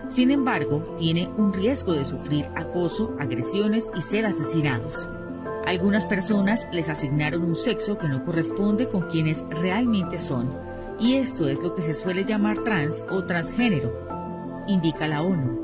Sin 0.09 0.29
embargo, 0.29 0.95
tiene 0.99 1.27
un 1.39 1.51
riesgo 1.51 1.93
de 1.93 2.05
sufrir 2.05 2.45
acoso, 2.55 3.15
agresiones 3.17 3.89
y 3.95 4.03
ser 4.03 4.27
asesinados. 4.27 5.09
Algunas 5.65 6.05
personas 6.05 6.67
les 6.71 6.89
asignaron 6.89 7.43
un 7.43 7.55
sexo 7.55 7.97
que 7.97 8.07
no 8.07 8.25
corresponde 8.25 8.87
con 8.87 9.07
quienes 9.09 9.45
realmente 9.49 10.17
son, 10.17 10.53
y 10.99 11.15
esto 11.15 11.47
es 11.47 11.61
lo 11.61 11.75
que 11.75 11.81
se 11.81 11.93
suele 11.93 12.25
llamar 12.25 12.63
trans 12.63 13.03
o 13.09 13.25
transgénero, 13.25 14.63
indica 14.67 15.07
la 15.07 15.21
ONU. 15.21 15.61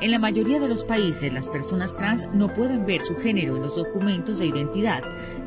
En 0.00 0.10
la 0.10 0.18
mayoría 0.18 0.58
de 0.58 0.68
los 0.68 0.84
países 0.84 1.32
las 1.32 1.48
personas 1.48 1.96
trans 1.96 2.26
no 2.32 2.52
pueden 2.54 2.86
ver 2.86 3.02
su 3.02 3.16
género 3.16 3.56
en 3.56 3.62
los 3.62 3.76
documentos 3.76 4.38
de 4.38 4.46
identidad, 4.46 5.02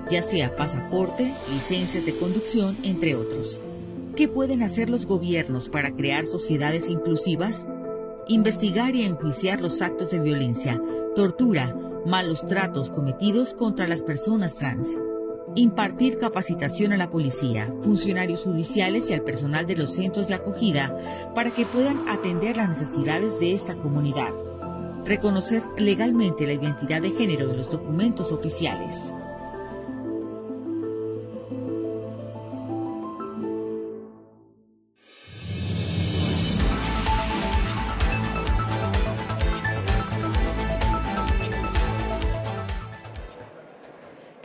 ya 0.10 0.21
sea 0.21 0.55
pasaporte, 0.55 1.34
licencias 1.51 2.05
de 2.05 2.17
conducción, 2.17 2.77
entre 2.84 3.15
otros. 3.15 3.62
¿Qué 4.15 4.27
pueden 4.27 4.63
hacer 4.63 4.89
los 4.89 5.05
gobiernos 5.05 5.67
para 5.67 5.93
crear 5.93 6.25
sociedades 6.25 6.89
inclusivas? 6.89 7.67
Investigar 8.27 8.95
y 8.95 9.03
enjuiciar 9.03 9.62
los 9.62 9.81
actos 9.81 10.12
de 10.12 10.19
violencia, 10.19 10.81
tortura, 11.15 11.75
malos 12.06 12.46
tratos 12.46 12.91
cometidos 12.91 13.54
contra 13.54 13.88
las 13.88 14.04
personas 14.04 14.56
trans, 14.56 14.98
impartir 15.56 16.20
capacitación 16.20 16.94
a 16.94 16.98
la 16.98 17.10
policía, 17.10 17.74
funcionarios 17.82 18.44
judiciales 18.44 19.10
y 19.10 19.13
al 19.13 19.22
personal 19.22 19.65
de 19.65 19.76
los 19.76 19.94
centros 19.94 20.28
de 20.28 20.36
acogida 20.36 21.32
para 21.34 21.52
que 21.52 21.65
puedan 21.65 22.08
atender 22.08 22.58
las 22.58 22.70
necesidades 22.70 23.39
de 23.39 23.54
esta 23.54 23.76
comunidad, 23.76 24.34
reconocer 25.06 25.63
legalmente 25.78 26.46
la 26.46 26.54
identidad 26.54 27.02
de 27.02 27.12
género 27.12 27.48
de 27.48 27.58
los 27.58 27.70
documentos 27.70 28.32
oficiales. 28.32 29.12